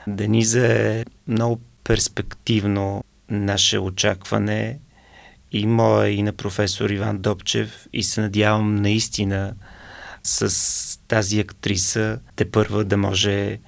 Дениза 0.06 0.66
е 0.66 1.04
много 1.28 1.60
перспективно 1.84 3.04
наше 3.30 3.78
очакване 3.78 4.78
и 5.54 5.66
моя 5.66 6.10
и 6.10 6.22
на 6.22 6.32
професор 6.32 6.90
Иван 6.90 7.18
Добчев 7.18 7.86
и 7.92 8.02
се 8.02 8.20
надявам 8.20 8.76
наистина 8.76 9.54
с 10.22 10.98
тази 11.08 11.40
актриса 11.40 12.18
те 12.36 12.50
първа 12.50 12.84
да 12.84 12.96
може 12.96 13.58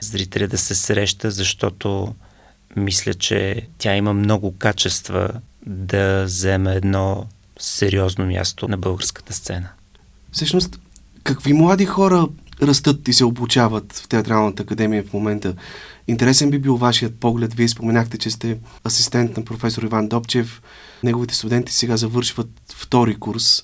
зрителя 0.00 0.48
да 0.48 0.58
се 0.58 0.74
среща, 0.74 1.30
защото 1.30 2.14
мисля, 2.76 3.14
че 3.14 3.68
тя 3.78 3.96
има 3.96 4.12
много 4.12 4.56
качества 4.58 5.30
да 5.66 6.24
вземе 6.24 6.74
едно 6.74 7.26
сериозно 7.58 8.26
място 8.26 8.68
на 8.68 8.78
българската 8.78 9.32
сцена. 9.32 9.68
Всъщност, 10.32 10.80
какви 11.22 11.52
млади 11.52 11.84
хора 11.84 12.28
растат 12.62 13.08
и 13.08 13.12
се 13.12 13.24
обучават 13.24 13.92
в 13.92 14.08
Театралната 14.08 14.62
академия 14.62 15.04
в 15.04 15.12
момента? 15.12 15.54
Интересен 16.08 16.50
би 16.50 16.58
бил 16.58 16.76
вашият 16.76 17.20
поглед. 17.20 17.54
Вие 17.54 17.68
споменахте, 17.68 18.18
че 18.18 18.30
сте 18.30 18.58
асистент 18.86 19.36
на 19.36 19.44
професор 19.44 19.82
Иван 19.82 20.08
Добчев. 20.08 20.62
Неговите 21.02 21.34
студенти 21.34 21.72
сега 21.72 21.96
завършват 21.96 22.48
втори 22.74 23.16
курс. 23.16 23.62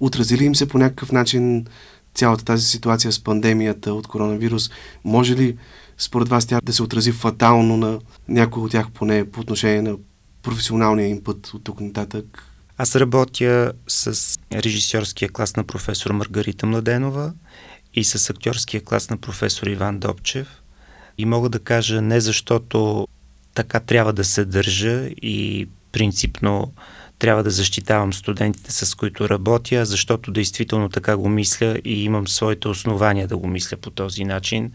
Отразили 0.00 0.44
им 0.44 0.54
се 0.54 0.68
по 0.68 0.78
някакъв 0.78 1.12
начин 1.12 1.66
цялата 2.14 2.44
тази 2.44 2.66
ситуация 2.66 3.12
с 3.12 3.24
пандемията 3.24 3.94
от 3.94 4.06
коронавирус? 4.06 4.70
Може 5.04 5.36
ли 5.36 5.56
според 5.98 6.28
вас 6.28 6.46
тя 6.46 6.60
да 6.62 6.72
се 6.72 6.82
отрази 6.82 7.12
фатално 7.12 7.76
на 7.76 7.98
някой 8.28 8.62
от 8.62 8.70
тях, 8.70 8.90
поне 8.90 9.30
по 9.30 9.40
отношение 9.40 9.82
на 9.82 9.96
професионалния 10.42 11.08
им 11.08 11.24
път 11.24 11.46
от 11.54 11.64
тук 11.64 11.80
нататък? 11.80 12.44
Аз 12.78 12.96
работя 12.96 13.72
с 13.88 14.38
режисьорския 14.52 15.28
клас 15.28 15.56
на 15.56 15.64
професор 15.64 16.10
Маргарита 16.10 16.66
Младенова 16.66 17.32
и 17.94 18.04
с 18.04 18.30
актьорския 18.30 18.84
клас 18.84 19.10
на 19.10 19.16
професор 19.16 19.66
Иван 19.66 19.98
Добчев. 19.98 20.48
И 21.18 21.24
мога 21.24 21.48
да 21.48 21.58
кажа 21.58 22.02
не 22.02 22.20
защото 22.20 23.08
така 23.54 23.80
трябва 23.80 24.12
да 24.12 24.24
се 24.24 24.44
държа 24.44 25.06
и 25.22 25.68
принципно 25.92 26.72
трябва 27.18 27.42
да 27.42 27.50
защитавам 27.50 28.12
студентите, 28.12 28.72
с 28.72 28.94
които 28.94 29.28
работя, 29.28 29.86
защото 29.86 30.30
действително 30.30 30.88
така 30.88 31.16
го 31.16 31.28
мисля 31.28 31.78
и 31.84 32.04
имам 32.04 32.28
своите 32.28 32.68
основания 32.68 33.28
да 33.28 33.36
го 33.36 33.46
мисля 33.46 33.76
по 33.76 33.90
този 33.90 34.24
начин. 34.24 34.72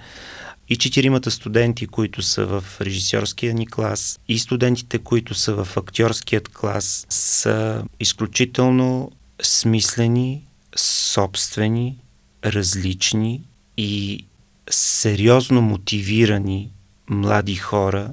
И 0.69 0.75
четиримата 0.75 1.32
студенти, 1.32 1.88
които 1.88 2.21
са 2.21 2.45
в 2.45 2.63
режисьорския 2.82 3.53
ни 3.53 3.67
клас, 3.67 4.19
и 4.27 4.39
студентите, 4.39 4.99
които 4.99 5.34
са 5.34 5.65
в 5.65 5.77
актьорският 5.77 6.49
клас, 6.49 7.06
са 7.10 7.84
изключително 7.99 9.12
смислени, 9.41 10.43
собствени, 10.75 11.97
различни 12.45 13.41
и 13.77 14.25
сериозно 14.69 15.62
мотивирани 15.62 16.69
млади 17.10 17.56
хора 17.56 18.10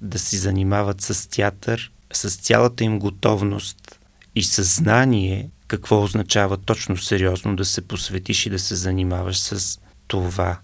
да 0.00 0.18
си 0.18 0.36
занимават 0.36 1.00
с 1.00 1.28
театър 1.28 1.92
с 2.12 2.36
цялата 2.36 2.84
им 2.84 2.98
готовност 2.98 4.00
и 4.34 4.42
съзнание 4.42 5.50
какво 5.66 6.02
означава 6.02 6.56
точно 6.56 6.96
сериозно 6.96 7.56
да 7.56 7.64
се 7.64 7.80
посветиш 7.80 8.46
и 8.46 8.50
да 8.50 8.58
се 8.58 8.74
занимаваш 8.74 9.38
с 9.38 9.80
това. 10.06 10.58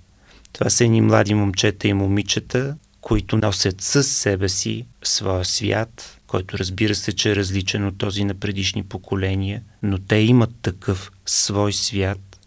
Това 0.53 0.70
са 0.70 0.85
едни 0.85 1.01
млади 1.01 1.35
момчета 1.35 1.88
и 1.88 1.92
момичета, 1.92 2.77
които 3.01 3.37
носят 3.37 3.81
със 3.81 4.09
себе 4.09 4.49
си 4.49 4.87
своя 5.03 5.44
свят, 5.44 6.20
който 6.27 6.59
разбира 6.59 6.94
се, 6.94 7.12
че 7.12 7.33
е 7.33 7.37
различен 7.37 7.87
от 7.87 7.99
този 7.99 8.25
на 8.25 8.35
предишни 8.35 8.83
поколения, 8.83 9.62
но 9.83 9.99
те 9.99 10.16
имат 10.16 10.51
такъв 10.62 11.12
свой 11.27 11.72
свят, 11.72 12.38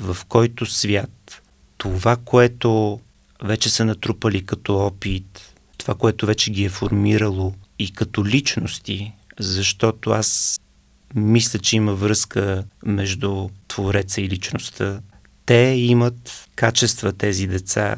в 0.00 0.16
който 0.28 0.66
свят 0.66 1.42
това, 1.78 2.16
което 2.16 3.00
вече 3.42 3.70
са 3.70 3.84
натрупали 3.84 4.44
като 4.44 4.76
опит, 4.76 5.53
това, 5.84 5.94
което 5.94 6.26
вече 6.26 6.50
ги 6.50 6.64
е 6.64 6.68
формирало 6.68 7.54
и 7.78 7.92
като 7.92 8.26
личности, 8.26 9.12
защото 9.38 10.10
аз 10.10 10.60
мисля, 11.14 11.58
че 11.58 11.76
има 11.76 11.94
връзка 11.94 12.64
между 12.86 13.48
Твореца 13.68 14.20
и 14.20 14.28
личността. 14.28 15.00
Те 15.46 15.74
имат 15.76 16.48
качества, 16.54 17.12
тези 17.12 17.46
деца, 17.46 17.96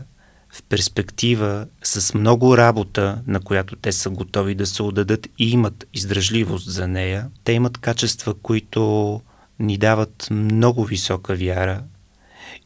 в 0.51 0.63
перспектива 0.63 1.67
с 1.83 2.15
много 2.15 2.57
работа, 2.57 3.23
на 3.27 3.41
която 3.41 3.77
те 3.77 3.93
са 3.93 4.11
готови 4.11 4.55
да 4.55 4.67
се 4.67 4.83
отдадат 4.83 5.29
и 5.39 5.51
имат 5.51 5.87
издръжливост 5.95 6.71
за 6.71 6.89
нея. 6.89 7.31
Те 7.45 7.53
имат 7.53 7.79
качества, 7.79 8.35
които 8.35 9.21
ни 9.59 9.79
дават 9.79 10.29
много 10.31 10.85
висока 10.85 11.35
вяра 11.35 11.83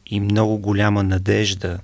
и 0.05 0.19
много 0.19 0.57
голяма 0.57 1.03
надежда, 1.03 1.79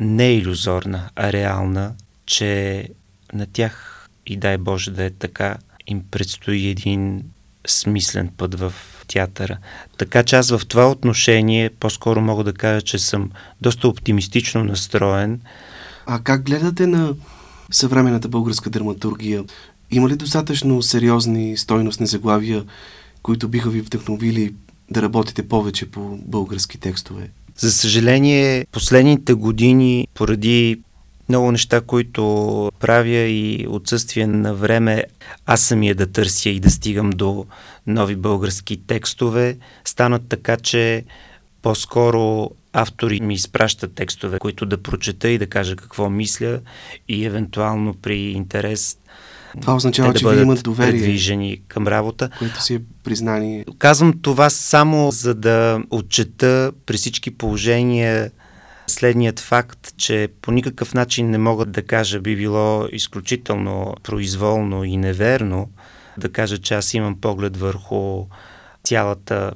не 0.00 0.32
иллюзорна, 0.32 1.10
а 1.16 1.32
реална, 1.32 1.94
че 2.26 2.88
на 3.32 3.46
тях 3.46 4.08
и 4.26 4.36
дай 4.36 4.58
Боже 4.58 4.90
да 4.90 5.04
е 5.04 5.10
така, 5.10 5.56
им 5.86 6.02
предстои 6.10 6.66
един 6.66 7.22
смислен 7.66 8.30
път 8.36 8.54
в 8.54 8.72
театъра. 9.08 9.58
Така 9.98 10.22
че 10.22 10.36
аз 10.36 10.50
в 10.50 10.66
това 10.68 10.90
отношение 10.90 11.70
по-скоро 11.70 12.20
мога 12.20 12.44
да 12.44 12.52
кажа, 12.52 12.82
че 12.82 12.98
съм 12.98 13.30
доста 13.60 13.88
оптимистично 13.88 14.64
настроен. 14.64 15.40
А 16.06 16.20
как 16.20 16.42
гледате 16.42 16.86
на 16.86 17.14
съвременната 17.70 18.28
българска 18.28 18.70
драматургия? 18.70 19.44
Има 19.90 20.08
ли 20.08 20.16
достатъчно 20.16 20.82
сериозни 20.82 21.56
стойностни 21.56 22.06
заглавия, 22.06 22.64
които 23.22 23.48
биха 23.48 23.70
ви 23.70 23.80
вдъхновили 23.80 24.54
да 24.90 25.02
работите 25.02 25.48
повече 25.48 25.90
по 25.90 26.18
български 26.22 26.78
текстове? 26.78 27.30
За 27.56 27.72
съжаление, 27.72 28.66
последните 28.72 29.34
години, 29.34 30.08
поради 30.14 30.80
много 31.28 31.52
неща, 31.52 31.80
които 31.80 32.22
правя 32.80 33.18
и 33.18 33.66
отсъствие 33.68 34.26
на 34.26 34.54
време, 34.54 35.04
аз 35.46 35.60
самия 35.60 35.94
да 35.94 36.06
търся 36.06 36.48
и 36.48 36.60
да 36.60 36.70
стигам 36.70 37.10
до 37.10 37.46
нови 37.86 38.16
български 38.16 38.80
текстове, 38.86 39.56
станат 39.84 40.22
така, 40.28 40.56
че 40.56 41.04
по-скоро 41.62 42.50
автори 42.72 43.20
ми 43.20 43.34
изпращат 43.34 43.94
текстове, 43.94 44.38
които 44.38 44.66
да 44.66 44.82
прочета 44.82 45.28
и 45.28 45.38
да 45.38 45.46
кажа 45.46 45.76
какво 45.76 46.10
мисля 46.10 46.60
и 47.08 47.24
евентуално 47.24 47.94
при 47.94 48.18
интерес 48.18 48.96
това 49.60 49.74
означава, 49.74 50.12
да 50.12 50.18
че 50.18 50.28
ви 50.28 50.42
имат 50.42 50.62
доверие. 50.62 50.92
Предвижени 50.92 51.60
към 51.68 51.88
работа. 51.88 52.30
Което 52.38 52.62
си 52.62 52.74
е 52.74 52.80
признание. 53.04 53.64
Казвам 53.78 54.14
това 54.22 54.50
само 54.50 55.10
за 55.10 55.34
да 55.34 55.82
отчета 55.90 56.72
при 56.86 56.96
всички 56.96 57.30
положения 57.30 58.30
следният 58.86 59.40
факт, 59.40 59.92
че 59.96 60.28
по 60.42 60.52
никакъв 60.52 60.94
начин 60.94 61.30
не 61.30 61.38
мога 61.38 61.64
да 61.64 61.82
кажа, 61.82 62.20
би 62.20 62.36
било 62.36 62.86
изключително 62.92 63.94
произволно 64.02 64.84
и 64.84 64.96
неверно 64.96 65.70
да 66.18 66.32
кажа, 66.32 66.58
че 66.58 66.74
аз 66.74 66.94
имам 66.94 67.20
поглед 67.20 67.56
върху 67.56 68.26
цялата 68.84 69.52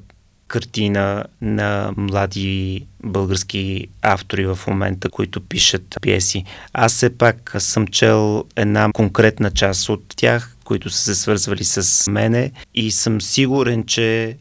картина 0.49 1.25
на 1.41 1.93
млади 1.97 2.87
български 3.05 3.89
автори 4.03 4.47
в 4.47 4.59
момента, 4.69 5.11
които 5.11 5.41
пишат 5.41 5.97
пиеси. 6.01 6.45
Аз 6.73 6.95
все 6.95 7.19
пак 7.19 7.55
съм 7.59 7.87
чел 7.87 8.45
една 8.57 8.91
конкретна 8.93 9.51
част 9.51 9.89
от 9.89 10.05
тях, 10.17 10.57
които 10.65 10.91
са 10.91 10.99
се 10.99 11.15
свързвали 11.15 11.65
с 11.65 12.11
мене 12.11 12.53
и 12.75 12.91
съм 12.91 13.21
сигурен, 13.21 13.85
че 13.85 14.37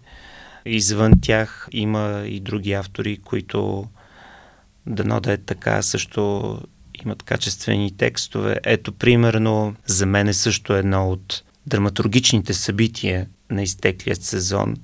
извън 0.65 1.13
тях 1.21 1.67
има 1.71 2.23
и 2.25 2.39
други 2.39 2.73
автори, 2.73 3.17
които 3.17 3.86
дано 4.89 5.19
да 5.19 5.32
е 5.32 5.38
така, 5.38 5.82
също 5.82 6.62
имат 7.06 7.23
качествени 7.23 7.97
текстове. 7.97 8.60
Ето, 8.63 8.91
примерно, 8.91 9.75
за 9.86 10.06
мен 10.06 10.28
е 10.28 10.34
също 10.34 10.73
едно 10.73 11.10
от 11.10 11.43
драматургичните 11.67 12.54
събития 12.54 13.28
на 13.52 13.63
изтеклият 13.63 14.23
сезон 14.23 14.75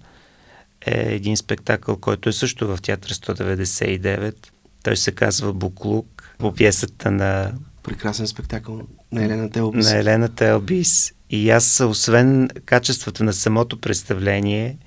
е 0.85 1.13
един 1.15 1.37
спектакъл, 1.37 1.97
който 1.97 2.29
е 2.29 2.33
също 2.33 2.67
в 2.67 2.81
Театър 2.81 3.13
199. 3.13 4.35
Той 4.83 4.97
се 4.97 5.11
казва 5.11 5.53
Буклук 5.53 6.35
по 6.37 6.53
пиесата 6.53 7.11
на... 7.11 7.53
Прекрасен 7.83 8.27
спектакъл 8.27 8.81
на 9.11 9.23
Елена 9.23 9.49
Телбис. 9.49 9.91
На 9.91 9.97
Елена 9.97 10.29
Телбис. 10.29 11.13
И 11.29 11.49
аз, 11.49 11.79
освен 11.79 12.49
качеството 12.65 13.23
на 13.23 13.33
самото 13.33 13.81
представление, 13.81 14.77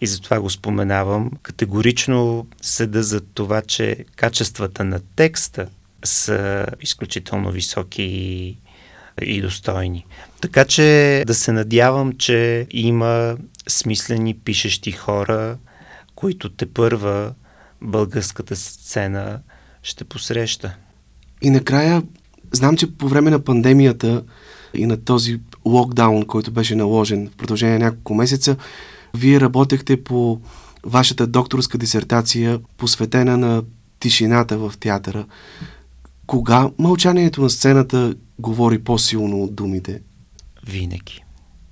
и 0.00 0.06
затова 0.06 0.40
го 0.40 0.50
споменавам. 0.50 1.30
Категорично 1.42 2.46
седа 2.62 3.02
за 3.02 3.20
това, 3.20 3.62
че 3.62 4.04
качествата 4.16 4.84
на 4.84 5.00
текста 5.16 5.66
са 6.04 6.66
изключително 6.80 7.50
високи 7.50 8.02
и, 8.02 8.58
и 9.22 9.40
достойни. 9.40 10.06
Така 10.40 10.64
че 10.64 11.24
да 11.26 11.34
се 11.34 11.52
надявам, 11.52 12.12
че 12.12 12.66
има 12.70 13.36
смислени 13.68 14.34
пишещи 14.34 14.92
хора, 14.92 15.58
които 16.14 16.48
те 16.48 16.66
първа 16.66 17.34
българската 17.82 18.56
сцена 18.56 19.40
ще 19.82 20.04
посреща. 20.04 20.76
И 21.42 21.50
накрая, 21.50 22.02
знам, 22.52 22.76
че 22.76 22.96
по 22.96 23.08
време 23.08 23.30
на 23.30 23.44
пандемията 23.44 24.24
и 24.74 24.86
на 24.86 25.04
този 25.04 25.40
локдаун, 25.64 26.26
който 26.26 26.50
беше 26.50 26.74
наложен 26.74 27.28
в 27.28 27.36
продължение 27.36 27.78
на 27.78 27.84
няколко 27.84 28.14
месеца, 28.14 28.56
вие 29.14 29.40
работехте 29.40 30.04
по 30.04 30.40
вашата 30.86 31.26
докторска 31.26 31.78
дисертация, 31.78 32.60
посветена 32.76 33.36
на 33.36 33.62
тишината 34.00 34.58
в 34.58 34.74
театъра. 34.80 35.26
Кога 36.26 36.70
мълчанието 36.78 37.42
на 37.42 37.50
сцената 37.50 38.14
говори 38.38 38.78
по-силно 38.78 39.42
от 39.42 39.54
думите? 39.54 40.02
Винаги. 40.66 41.24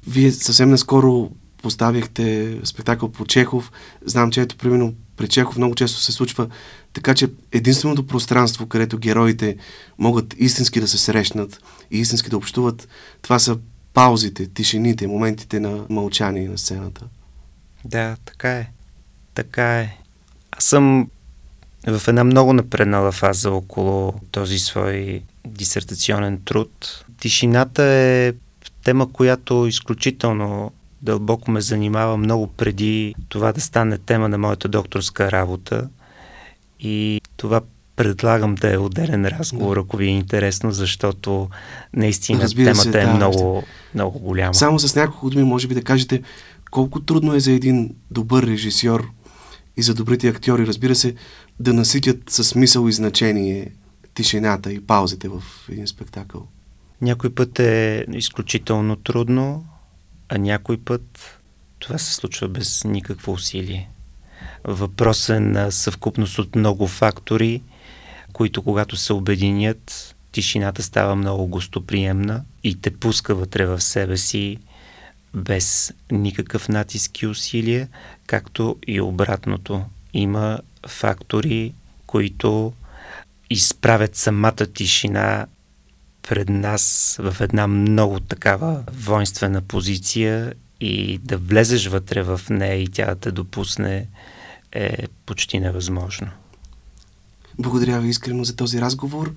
Вие 0.06 0.32
съвсем 0.32 0.70
наскоро 0.70 1.30
поставихте 1.62 2.58
спектакъл 2.64 3.08
по 3.08 3.26
Чехов. 3.26 3.72
Знам, 4.04 4.30
че 4.30 4.40
ето, 4.40 4.56
примерно, 4.56 4.94
при 5.16 5.28
Чехов 5.28 5.56
много 5.56 5.74
често 5.74 6.00
се 6.00 6.12
случва 6.12 6.48
така, 6.92 7.14
че 7.14 7.28
единственото 7.52 8.06
пространство, 8.06 8.66
където 8.66 8.98
героите 8.98 9.56
могат 9.98 10.34
истински 10.38 10.80
да 10.80 10.88
се 10.88 10.98
срещнат 10.98 11.62
и 11.90 11.98
истински 11.98 12.30
да 12.30 12.36
общуват, 12.36 12.88
това 13.22 13.38
са 13.38 13.58
паузите, 13.94 14.46
тишините, 14.46 15.06
моментите 15.06 15.60
на 15.60 15.86
мълчание 15.90 16.48
на 16.48 16.58
сцената. 16.58 17.04
Да, 17.84 18.16
така 18.24 18.50
е. 18.50 18.70
Така 19.34 19.80
е. 19.80 19.96
Аз 20.52 20.64
съм 20.64 21.08
в 21.86 22.08
една 22.08 22.24
много 22.24 22.52
напреднала 22.52 23.12
фаза 23.12 23.50
около 23.50 24.14
този 24.30 24.58
свой 24.58 25.22
дисертационен 25.46 26.40
труд. 26.44 27.04
Тишината 27.20 27.82
е 27.82 28.32
тема, 28.84 29.12
която 29.12 29.66
изключително 29.66 30.72
дълбоко 31.02 31.50
ме 31.50 31.60
занимава 31.60 32.16
много 32.16 32.46
преди 32.46 33.14
това 33.28 33.52
да 33.52 33.60
стане 33.60 33.98
тема 33.98 34.28
на 34.28 34.38
моята 34.38 34.68
докторска 34.68 35.32
работа. 35.32 35.88
И 36.80 37.20
това 37.36 37.60
предлагам 37.96 38.54
да 38.54 38.74
е 38.74 38.78
отделен 38.78 39.26
разговор, 39.26 39.76
ако 39.76 39.96
ви 39.96 40.06
е 40.06 40.08
интересно, 40.08 40.72
защото 40.72 41.48
наистина 41.92 42.42
Разбира 42.42 42.64
темата 42.64 42.92
се, 42.92 43.00
е 43.00 43.06
да, 43.06 43.14
много, 43.14 43.62
много 43.94 44.18
голяма. 44.18 44.54
Само 44.54 44.78
с 44.78 44.94
няколко 44.94 45.30
думи 45.30 45.44
може 45.44 45.68
би 45.68 45.74
да 45.74 45.84
кажете 45.84 46.22
колко 46.74 47.00
трудно 47.00 47.34
е 47.34 47.40
за 47.40 47.52
един 47.52 47.94
добър 48.10 48.46
режисьор 48.46 49.10
и 49.76 49.82
за 49.82 49.94
добрите 49.94 50.28
актьори, 50.28 50.66
разбира 50.66 50.94
се, 50.94 51.14
да 51.60 51.72
наситят 51.72 52.30
със 52.30 52.48
смисъл 52.48 52.88
и 52.88 52.92
значение 52.92 53.72
тишината 54.14 54.72
и 54.72 54.80
паузите 54.80 55.28
в 55.28 55.42
един 55.68 55.86
спектакъл. 55.86 56.46
Някой 57.00 57.34
път 57.34 57.58
е 57.58 58.04
изключително 58.12 58.96
трудно, 58.96 59.66
а 60.28 60.38
някой 60.38 60.76
път 60.76 61.38
това 61.78 61.98
се 61.98 62.14
случва 62.14 62.48
без 62.48 62.84
никакво 62.84 63.32
усилие. 63.32 63.90
Въпрос 64.64 65.28
е 65.28 65.40
на 65.40 65.72
съвкупност 65.72 66.38
от 66.38 66.56
много 66.56 66.86
фактори, 66.86 67.62
които 68.32 68.62
когато 68.62 68.96
се 68.96 69.12
обединят, 69.12 70.16
тишината 70.32 70.82
става 70.82 71.16
много 71.16 71.46
гостоприемна 71.46 72.44
и 72.64 72.80
те 72.80 72.96
пуска 72.96 73.34
вътре 73.34 73.66
в 73.66 73.80
себе 73.80 74.16
си 74.16 74.58
без 75.34 75.92
никакъв 76.10 76.68
натиск 76.68 77.22
и 77.22 77.26
усилие, 77.26 77.88
както 78.26 78.76
и 78.86 79.00
обратното. 79.00 79.84
Има 80.12 80.58
фактори, 80.88 81.72
които 82.06 82.72
изправят 83.50 84.16
самата 84.16 84.66
тишина 84.74 85.46
пред 86.28 86.48
нас 86.48 87.16
в 87.20 87.36
една 87.40 87.66
много 87.66 88.20
такава 88.20 88.84
воинствена 88.92 89.62
позиция 89.62 90.54
и 90.80 91.18
да 91.18 91.38
влезеш 91.38 91.86
вътре 91.86 92.22
в 92.22 92.40
нея 92.50 92.82
и 92.82 92.88
тя 92.88 93.06
да 93.06 93.14
те 93.14 93.32
допусне 93.32 94.08
е 94.72 95.06
почти 95.26 95.60
невъзможно. 95.60 96.28
Благодаря 97.58 98.00
ви 98.00 98.08
искрено 98.08 98.44
за 98.44 98.56
този 98.56 98.80
разговор. 98.80 99.34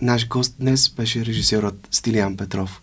Наш 0.00 0.28
гост 0.28 0.54
днес 0.58 0.90
беше 0.90 1.26
режисерът 1.26 1.88
Стилиан 1.90 2.36
Петров. 2.36 2.80